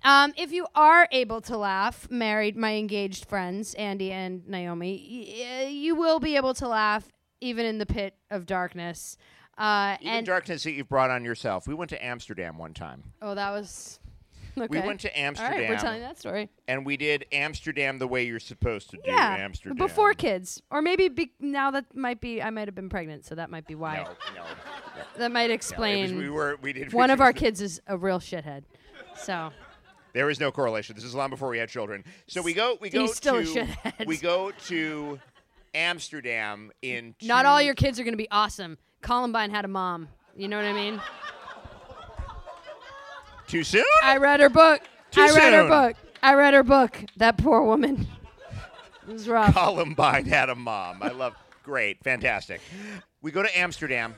[0.04, 5.68] Um, if you are able to laugh, married, my engaged friends, Andy and Naomi, y-
[5.68, 7.06] you will be able to laugh
[7.40, 9.16] even in the pit of darkness.
[9.58, 11.66] Uh, Even and darkness that you've brought on yourself.
[11.68, 13.02] We went to Amsterdam one time.
[13.20, 13.98] oh, that was.
[14.54, 14.66] Okay.
[14.82, 15.52] We went to Amsterdam.
[15.54, 16.50] All right, we're telling that story.
[16.68, 19.78] And we did Amsterdam the way you're supposed to do Yeah, Amsterdam.
[19.78, 23.34] before kids, or maybe be, now that might be I might have been pregnant, so
[23.34, 23.96] that might be why.
[23.96, 24.10] No,
[24.42, 24.44] no.
[25.16, 26.02] That might No, explain.
[26.02, 28.64] was- we were- we did One of our kids is a real shithead,
[29.16, 29.52] so
[30.12, 30.96] There is no correlation.
[30.96, 32.04] This is long before we had children.
[32.26, 34.04] So we go we go He's still to shithead.
[34.06, 35.18] we go to
[35.74, 38.76] Amsterdam in not all your kids are going to be awesome.
[39.02, 40.08] Columbine had a mom.
[40.36, 41.00] You know what I mean?
[43.48, 43.84] Too soon?
[44.02, 44.80] I read her book.
[45.10, 45.96] Too I read her book.
[46.22, 47.04] I read her book.
[47.16, 48.06] That poor woman.
[49.06, 49.52] It was rough.
[49.52, 51.02] Columbine had a mom.
[51.02, 51.34] I love.
[51.64, 52.60] Great, fantastic.
[53.20, 54.14] We go to Amsterdam.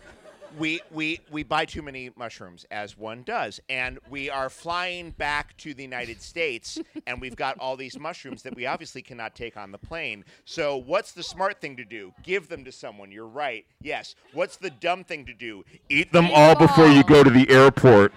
[0.58, 5.56] We we we buy too many mushrooms, as one does, and we are flying back
[5.58, 9.56] to the United States, and we've got all these mushrooms that we obviously cannot take
[9.56, 10.24] on the plane.
[10.44, 12.12] So, what's the smart thing to do?
[12.22, 13.10] Give them to someone.
[13.10, 13.64] You're right.
[13.80, 14.14] Yes.
[14.32, 15.64] What's the dumb thing to do?
[15.88, 18.12] Eat them all before you go to the airport.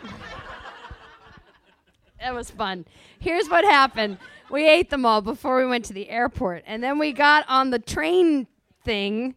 [2.20, 2.86] That was fun.
[3.20, 4.18] Here's what happened.
[4.50, 6.64] We ate them all before we went to the airport.
[6.66, 8.48] And then we got on the train
[8.84, 9.36] thing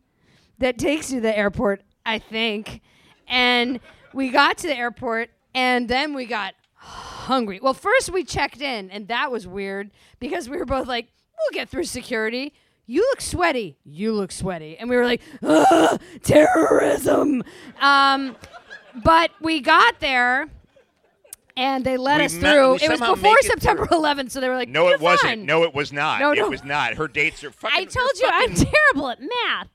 [0.59, 2.81] that takes you to the airport, I think.
[3.31, 3.81] And
[4.13, 7.61] we got to the airport and then we got hungry.
[7.63, 11.09] Well, first we checked in and that was weird because we were both like,
[11.39, 12.53] we'll get through security.
[12.87, 13.77] You look sweaty.
[13.85, 14.77] You look sweaty.
[14.77, 17.45] And we were like, Ugh, terrorism.
[17.81, 18.35] Um,
[19.05, 20.49] but we got there
[21.57, 22.75] and they let We us ma- through.
[22.83, 25.45] It was before it September 11th, so they were like, No, "You're it wasn't.
[25.45, 26.21] No, it was not.
[26.21, 26.47] No, no.
[26.47, 26.95] It was not.
[26.95, 27.79] Her dates are fucking.
[27.79, 29.69] I told you I'm terrible at math.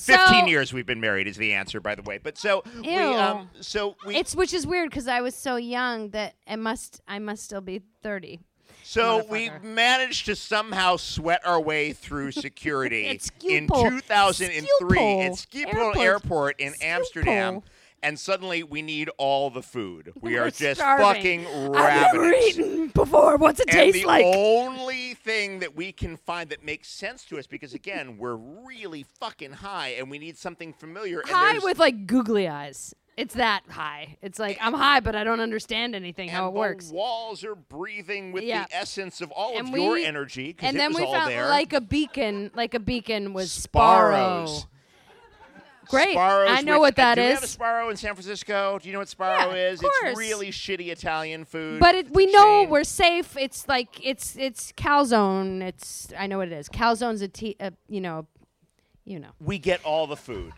[0.00, 2.18] So, 15 years we've been married is the answer, by the way.
[2.22, 6.08] But so we, um, so we, it's which is weird because I was so young
[6.10, 8.40] that I must I must still be 30.
[8.82, 13.08] so we managed to somehow sweat our way through security
[13.46, 15.96] in 2003 at Schiphol Schiphol Airport.
[15.98, 17.62] Airport in Amsterdam.
[18.02, 20.12] And suddenly we need all the food.
[20.20, 21.44] We We're are just starving.
[21.44, 22.12] fucking ravenous.
[22.14, 23.36] never eaten before.
[23.36, 24.24] What's it and taste the like?
[24.24, 29.04] only thing that we can find that makes sense to us, because again, we're really
[29.18, 31.20] fucking high, and we need something familiar.
[31.20, 32.94] and high there's- with like googly eyes.
[33.18, 34.16] It's that high.
[34.22, 36.88] It's like I'm high, but I don't understand anything how and it works.
[36.88, 38.64] The walls are breathing with Yeah.
[38.64, 40.54] the essence of all and of we, your energy.
[40.54, 41.46] 'cause And it then was we all found there.
[41.48, 44.46] like a beacon, like a beacon was Sbarro.
[44.46, 44.66] Sbarros.
[45.90, 46.16] Great.
[46.16, 47.56] Sbarro's I know what uh, that do we have a is.
[47.56, 48.78] Sbarro in San Francisco?
[48.80, 49.80] Do you know what Sbarro Yeah, is?
[49.82, 51.80] It's really shitty Italian food.
[51.80, 53.36] But it, we know we're safe.
[53.36, 55.62] It's like it's it's calzone.
[55.62, 56.68] It's I know what it is.
[56.68, 58.26] Calzone's a, t- a you know,
[59.04, 59.30] you know.
[59.40, 60.52] we get all the food.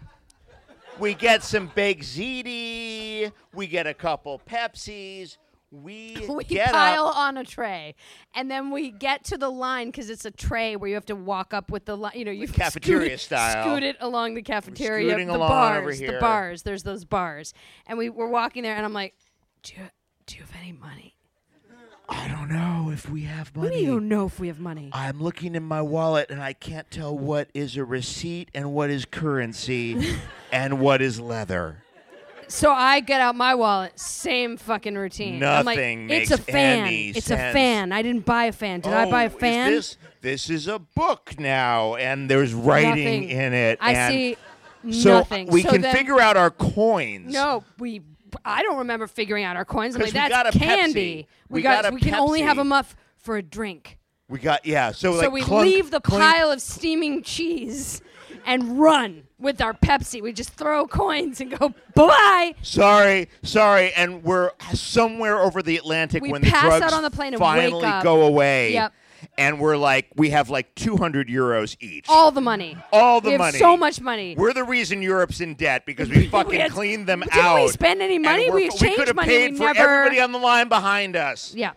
[0.98, 3.32] We get some baked ziti.
[3.54, 5.38] We get a couple Pepsis.
[5.72, 7.16] We, we pile up.
[7.16, 7.94] on a tray,
[8.34, 11.16] and then we get to the line because it's a tray where you have to
[11.16, 12.12] walk up with the line.
[12.14, 13.64] You know, you cafeteria scoot style.
[13.64, 15.08] Scoot it along the cafeteria.
[15.08, 16.62] scooting the along bars, the bars.
[16.62, 17.54] There's those bars,
[17.86, 19.14] and we were walking there, and I'm like,
[19.62, 19.88] do you,
[20.26, 21.16] do you have any money?
[22.08, 23.68] I don't know if we have money.
[23.68, 24.90] What do you know if we have money?
[24.92, 28.90] I'm looking in my wallet and I can't tell what is a receipt and what
[28.90, 30.16] is currency
[30.52, 31.82] and what is leather.
[32.52, 35.42] So I get out my wallet, same fucking routine.
[35.42, 36.86] I'm like, Nothing it's a fan.
[36.86, 37.40] any it's sense.
[37.40, 37.92] a fan.
[37.92, 38.80] I didn't buy a fan.
[38.80, 39.70] Did I buy a Oh, is fan?
[39.70, 43.28] This, this is a book now, and there's writing Nothing.
[43.30, 43.78] in it.
[43.80, 44.36] I and see
[45.00, 45.46] so nothing.
[45.48, 47.32] We So can then- figure out our coins.
[47.32, 48.02] No, we.
[48.44, 49.94] I don't remember figuring out our coins.
[49.94, 51.22] I'm 'Cause like, we that's got a candy.
[51.22, 51.26] Pepsi.
[51.48, 51.82] We, We got.
[51.84, 52.60] got a we can only have Pepsi.
[52.60, 52.86] them up
[53.16, 53.98] for a drink.
[54.28, 54.92] We got yeah.
[54.92, 58.00] So, So, like we clunk, leave the clink, pile of steaming cheese
[58.46, 60.22] and run with our Pepsi.
[60.22, 62.54] We just throw coins and go bye bye.
[62.62, 67.02] Sorry, sorry, and we're somewhere over the Atlantic We when the pass drugs out on
[67.02, 68.02] the plane and wake finally up.
[68.04, 68.72] go away.
[68.74, 68.92] Yep.
[69.38, 72.06] And we're like, we have like 200 euros each.
[72.08, 72.76] All the money.
[72.92, 73.58] All the we have money.
[73.58, 74.34] so much money.
[74.36, 77.62] We're the reason Europe's in debt because we fucking had- cleaned them Didn't out.
[77.62, 78.50] we spend any and money?
[78.50, 79.28] we're- We exchanged could have money.
[79.28, 79.78] paid we for never.
[79.78, 81.54] everybody on the line behind us.
[81.54, 81.72] Yeah.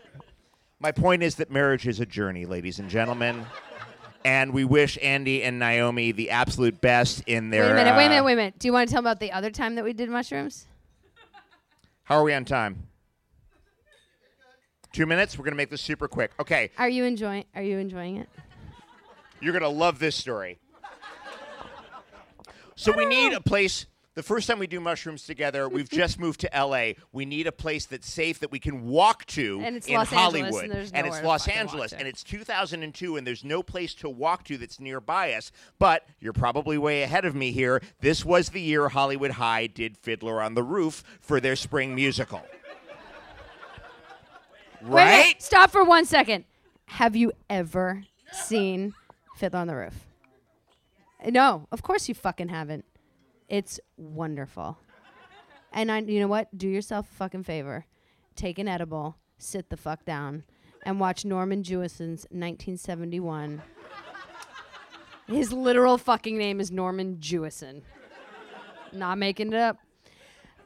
[0.80, 3.46] My point is that marriage is a journey, ladies and gentlemen.
[4.26, 7.66] And we wish Andy and Naomi the absolute best in their.
[7.66, 7.96] Wait a minute.
[7.96, 8.24] Wait a uh, minute.
[8.24, 8.60] Wait a minute.
[8.60, 10.66] Do you want to tell about the other time that we did mushrooms?
[12.06, 12.88] How are we on time?
[14.92, 15.38] Two minutes.
[15.38, 16.32] We're gonna make this super quick.
[16.40, 17.46] Okay, Are you enjoying?
[17.54, 18.30] Are you enjoying it?
[19.42, 20.58] you're gonna love this story.
[22.76, 23.86] So we need a place.
[24.16, 26.94] The first time we do mushrooms together, we've just moved to LA.
[27.12, 30.12] We need a place that's safe that we can walk to And it's in Los
[30.12, 30.90] Angeles, Hollywood.
[30.94, 34.80] and it's Los Angeles, and it's 2002, and there's no place to walk to that's
[34.80, 35.52] nearby us.
[35.80, 37.82] But you're probably way ahead of me here.
[38.00, 42.42] This was the year Hollywood High did Fiddler on the Roof for their spring musical.
[44.82, 45.42] Wait, wait, Right?
[45.42, 46.46] stop for one second.
[46.86, 48.94] Have you ever seen
[49.36, 50.06] Fiddler on the Roof?
[51.28, 52.86] No, of course you fucking haven't.
[53.48, 54.78] It's wonderful.
[55.72, 56.58] And I, you know what?
[56.58, 57.86] Do yourself a fucking favor.
[58.36, 60.44] Take an edible, sit the fuck down,
[60.84, 63.62] and watch Norman Jewison's 1971.
[65.28, 67.82] His literal fucking name is Norman Jewison.
[68.94, 69.78] Not making it up.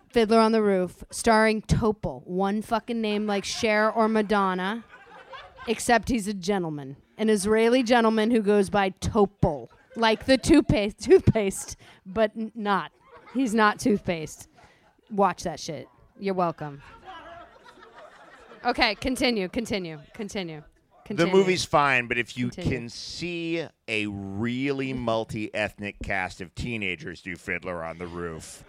[0.09, 4.83] Fiddler on the Roof, starring Topol, one fucking name like Cher or Madonna,
[5.67, 9.67] except he's a gentleman, an Israeli gentleman who goes by Topol,
[9.99, 11.75] like the toothpaste, toothpaste,
[12.05, 12.91] but n- not.
[13.33, 14.47] He's not toothpaste.
[15.11, 15.87] Watch that shit.
[16.19, 16.81] You're welcome.
[18.65, 20.63] Okay, continue, continue, continue.
[21.09, 22.77] The movie's fine, but if you Continue.
[22.77, 28.63] can see a really multi-ethnic cast of teenagers do Fiddler on the Roof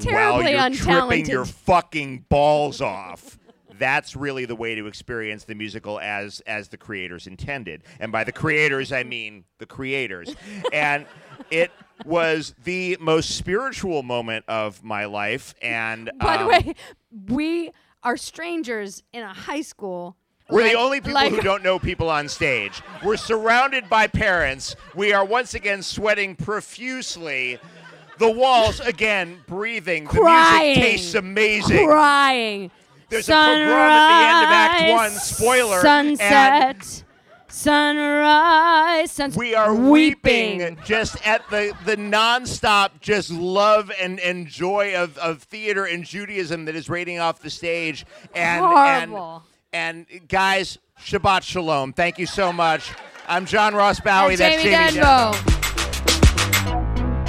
[0.00, 1.28] Terribly while you're tripping untalented.
[1.28, 3.38] your fucking balls off,
[3.80, 7.82] that's really the way to experience the musical as as the creators intended.
[7.98, 10.28] And by the creators, I mean the creators.
[10.72, 11.06] and
[11.50, 11.72] it
[12.04, 15.54] was the most spiritual moment of my life.
[15.60, 16.74] And By the um, way,
[17.28, 17.72] we
[18.02, 20.16] are strangers in a high school.
[20.48, 22.82] We're like- the only people like- who don't know people on stage.
[23.04, 24.76] We're surrounded by parents.
[24.94, 27.58] We are once again sweating profusely.
[28.18, 30.04] The walls again breathing.
[30.04, 31.86] The music tastes amazing.
[31.86, 32.70] Crying.
[33.10, 35.10] There's a pogrom at the end of Act One.
[35.20, 35.80] Spoiler.
[35.80, 37.04] Sunset.
[37.48, 39.10] Sunrise.
[39.10, 39.38] Sunset.
[39.38, 45.42] We are weeping just at the the nonstop just love and, and joy of, of
[45.42, 48.06] theater and Judaism that is radiating off the stage.
[48.34, 49.42] And Horrible.
[49.72, 51.92] and and guys, Shabbat Shalom.
[51.92, 52.92] Thank you so much.
[53.28, 54.32] I'm John Ross Bowie.
[54.34, 55.50] And That's Jamie Jamie Denbo.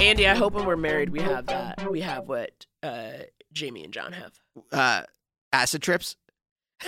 [0.00, 1.88] Andy, I hope when we're married we have that.
[1.90, 3.10] We have what uh,
[3.52, 4.32] Jamie and John have.
[4.72, 5.02] uh,
[5.52, 6.16] acid trips.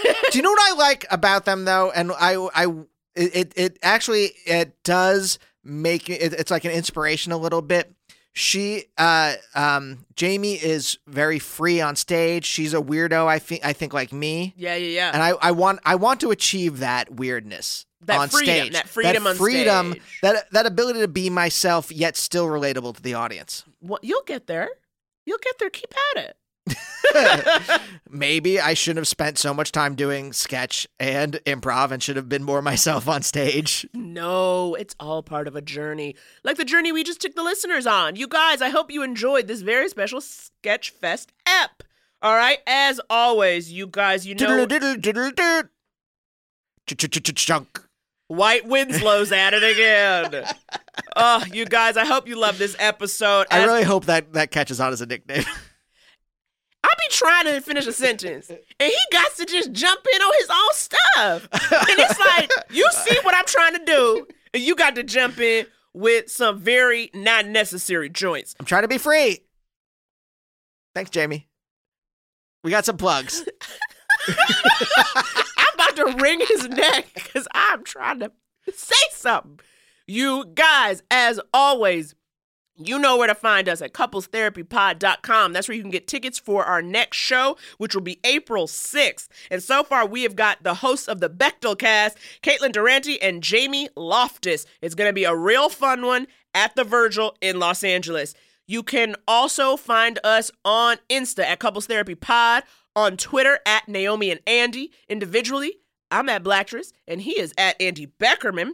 [0.03, 1.91] Do you know what I like about them though?
[1.91, 2.67] And I, I,
[3.15, 6.33] it, it, actually it does make it.
[6.33, 7.93] It's like an inspiration a little bit.
[8.37, 12.45] She, uh, um, Jamie is very free on stage.
[12.45, 13.29] She's a weirdo.
[13.29, 13.65] I think.
[13.65, 14.55] I think like me.
[14.57, 15.11] Yeah, yeah, yeah.
[15.15, 18.73] And I, I want, I want to achieve that weirdness That on freedom, stage.
[18.73, 20.03] that freedom on freedom, stage.
[20.23, 23.65] that that ability to be myself yet still relatable to the audience.
[23.81, 24.69] Well, you'll get there.
[25.25, 25.71] You'll get there.
[25.71, 26.37] Keep at it.
[28.11, 32.29] Maybe I shouldn't have spent so much time doing sketch and improv and should have
[32.29, 33.87] been more myself on stage.
[33.93, 36.17] No, it's all part of a journey.
[36.43, 38.17] Like the journey we just took the listeners on.
[38.17, 41.83] You guys, I hope you enjoyed this very special Sketch Fest app.
[42.23, 44.47] All right, as always, you guys, you know.
[46.87, 47.85] Chunk.
[48.29, 50.45] White Winslow's at it again.
[51.17, 53.47] oh, you guys, I hope you love this episode.
[53.51, 55.45] I really hope that that catches on as a nickname.
[56.95, 60.33] I be trying to finish a sentence, and he got to just jump in on
[60.39, 61.49] his own stuff.
[61.89, 65.39] And it's like, you see what I'm trying to do, and you got to jump
[65.39, 68.55] in with some very not necessary joints.
[68.59, 69.41] I'm trying to be free.
[70.95, 71.49] Thanks, Jamie.
[72.63, 73.45] We got some plugs.
[74.29, 78.31] I'm about to wring his neck because I'm trying to
[78.73, 79.61] say something.
[80.07, 82.15] You guys, as always,
[82.77, 85.53] you know where to find us at couplestherapypod.com.
[85.53, 89.29] That's where you can get tickets for our next show, which will be April 6th.
[89.51, 93.43] And so far, we have got the hosts of the Bechdel cast, Caitlin Durante and
[93.43, 94.67] Jamie Loftus.
[94.83, 98.35] It's going to be a real fun one at the Virgil in Los Angeles.
[98.67, 102.65] You can also find us on Insta at Couples Therapy Pod,
[102.97, 104.91] on Twitter at Naomi and Andy.
[105.09, 105.79] Individually,
[106.11, 108.73] I'm at Blacktress, and he is at Andy Beckerman.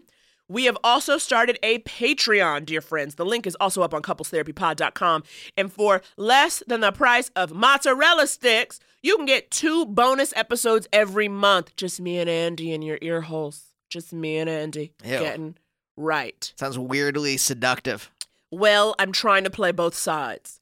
[0.51, 3.15] We have also started a Patreon, dear friends.
[3.15, 5.23] The link is also up on couplestherapypod.com.
[5.57, 10.89] And for less than the price of mozzarella sticks, you can get two bonus episodes
[10.93, 11.77] every month.
[11.77, 13.67] Just me and Andy in your ear holes.
[13.91, 15.21] Just me and Andy Ew.
[15.21, 15.57] getting
[15.97, 16.53] right.
[16.59, 18.11] Sounds weirdly seductive.
[18.51, 20.61] Well, I'm trying to play both sides.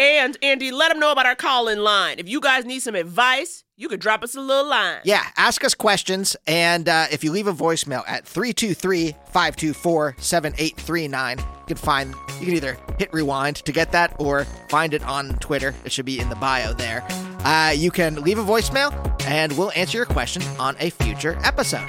[0.00, 2.18] and Andy, let them know about our call in line.
[2.18, 5.00] If you guys need some advice, you could drop us a little line.
[5.04, 6.36] Yeah, ask us questions.
[6.46, 12.46] And uh, if you leave a voicemail at 323 524 7839, you can find, you
[12.46, 15.74] can either hit rewind to get that or find it on Twitter.
[15.84, 17.04] It should be in the bio there.
[17.40, 18.92] Uh, you can leave a voicemail
[19.26, 21.88] and we'll answer your question on a future episode.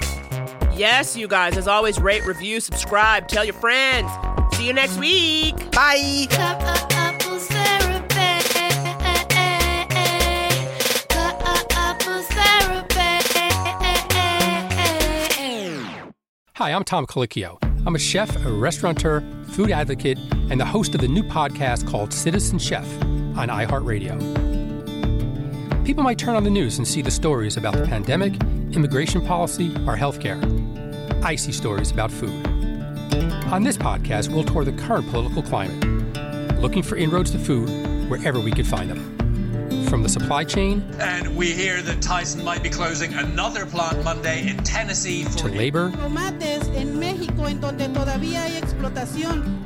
[0.77, 4.11] Yes, you guys, as always, rate, review, subscribe, tell your friends.
[4.55, 5.55] See you next week.
[5.71, 6.27] Bye.
[16.55, 17.57] Hi, I'm Tom Colicchio.
[17.85, 19.21] I'm a chef, a restaurateur,
[19.51, 20.17] food advocate,
[20.49, 22.85] and the host of the new podcast called Citizen Chef
[23.37, 24.45] on iHeartRadio.
[25.85, 28.33] People might turn on the news and see the stories about the pandemic,
[28.71, 30.41] immigration policy, or healthcare.
[31.25, 32.45] I see stories about food.
[33.51, 35.83] On this podcast, we'll tour the current political climate,
[36.61, 37.67] looking for inroads to food
[38.07, 39.87] wherever we could find them.
[39.89, 44.47] From the supply chain And we hear that Tyson might be closing another plant Monday
[44.47, 49.63] in Tennessee to for labor Tomates en México, en donde todavía hay explotación.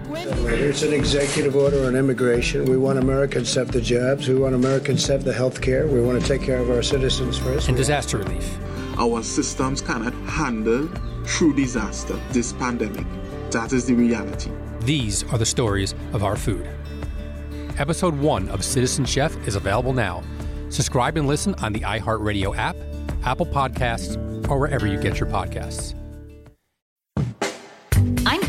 [0.48, 2.66] Here's an executive order on immigration.
[2.66, 4.30] We want Americans to have the jobs.
[4.30, 5.88] We want Americans to have the health care.
[5.88, 7.68] We want to take care of our citizens first.
[7.68, 8.58] and disaster relief.
[8.98, 10.90] Our systems cannot handle
[11.30, 13.06] true disaster, this pandemic.
[13.52, 14.52] That is the reality.
[14.82, 16.68] These are the stories of our food.
[17.78, 20.24] Episode 1 of Citizen Chef is available now.
[20.70, 22.76] Subscribe and listen on the iHeartRadio app,
[23.24, 24.18] Apple Podcasts,
[24.50, 25.99] or wherever you get your podcasts.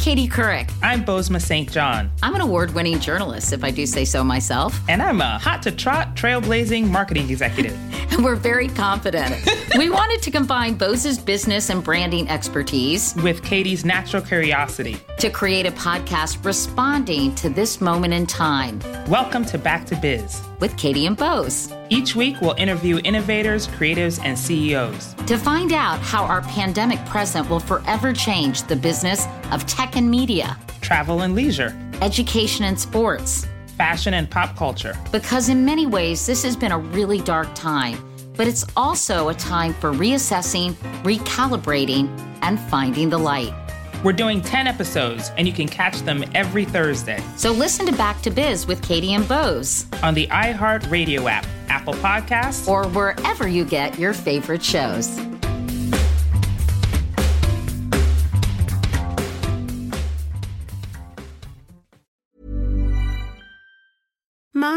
[0.00, 0.72] Katie Couric.
[0.82, 1.70] I'm Bozoma St.
[1.70, 2.10] John.
[2.22, 4.80] I'm an award winning journalist, if I do say so myself.
[4.88, 7.78] And I'm a hot to trot, trailblazing marketing executive.
[8.10, 9.36] And we're very confident.
[9.78, 15.64] we wanted to combine Bose's business and branding expertise with Katie's natural curiosity to create
[15.64, 18.80] a podcast responding to this moment in time.
[19.06, 21.72] Welcome to Back to Biz with Katie and Bose.
[21.88, 27.48] Each week, we'll interview innovators, creatives, and CEOs to find out how our pandemic present
[27.48, 33.46] will forever change the business of tech and media, travel and leisure, education and sports,
[33.76, 34.96] fashion and pop culture.
[35.12, 37.96] Because in many ways, this has been a really dark time,
[38.36, 42.08] but it's also a time for reassessing, recalibrating,
[42.42, 43.54] and finding the light.
[44.02, 47.22] We're doing 10 episodes, and you can catch them every Thursday.
[47.36, 51.46] So listen to Back to Biz with Katie and Bose on the iHeart Radio app,
[51.68, 55.18] Apple Podcasts, or wherever you get your favorite shows.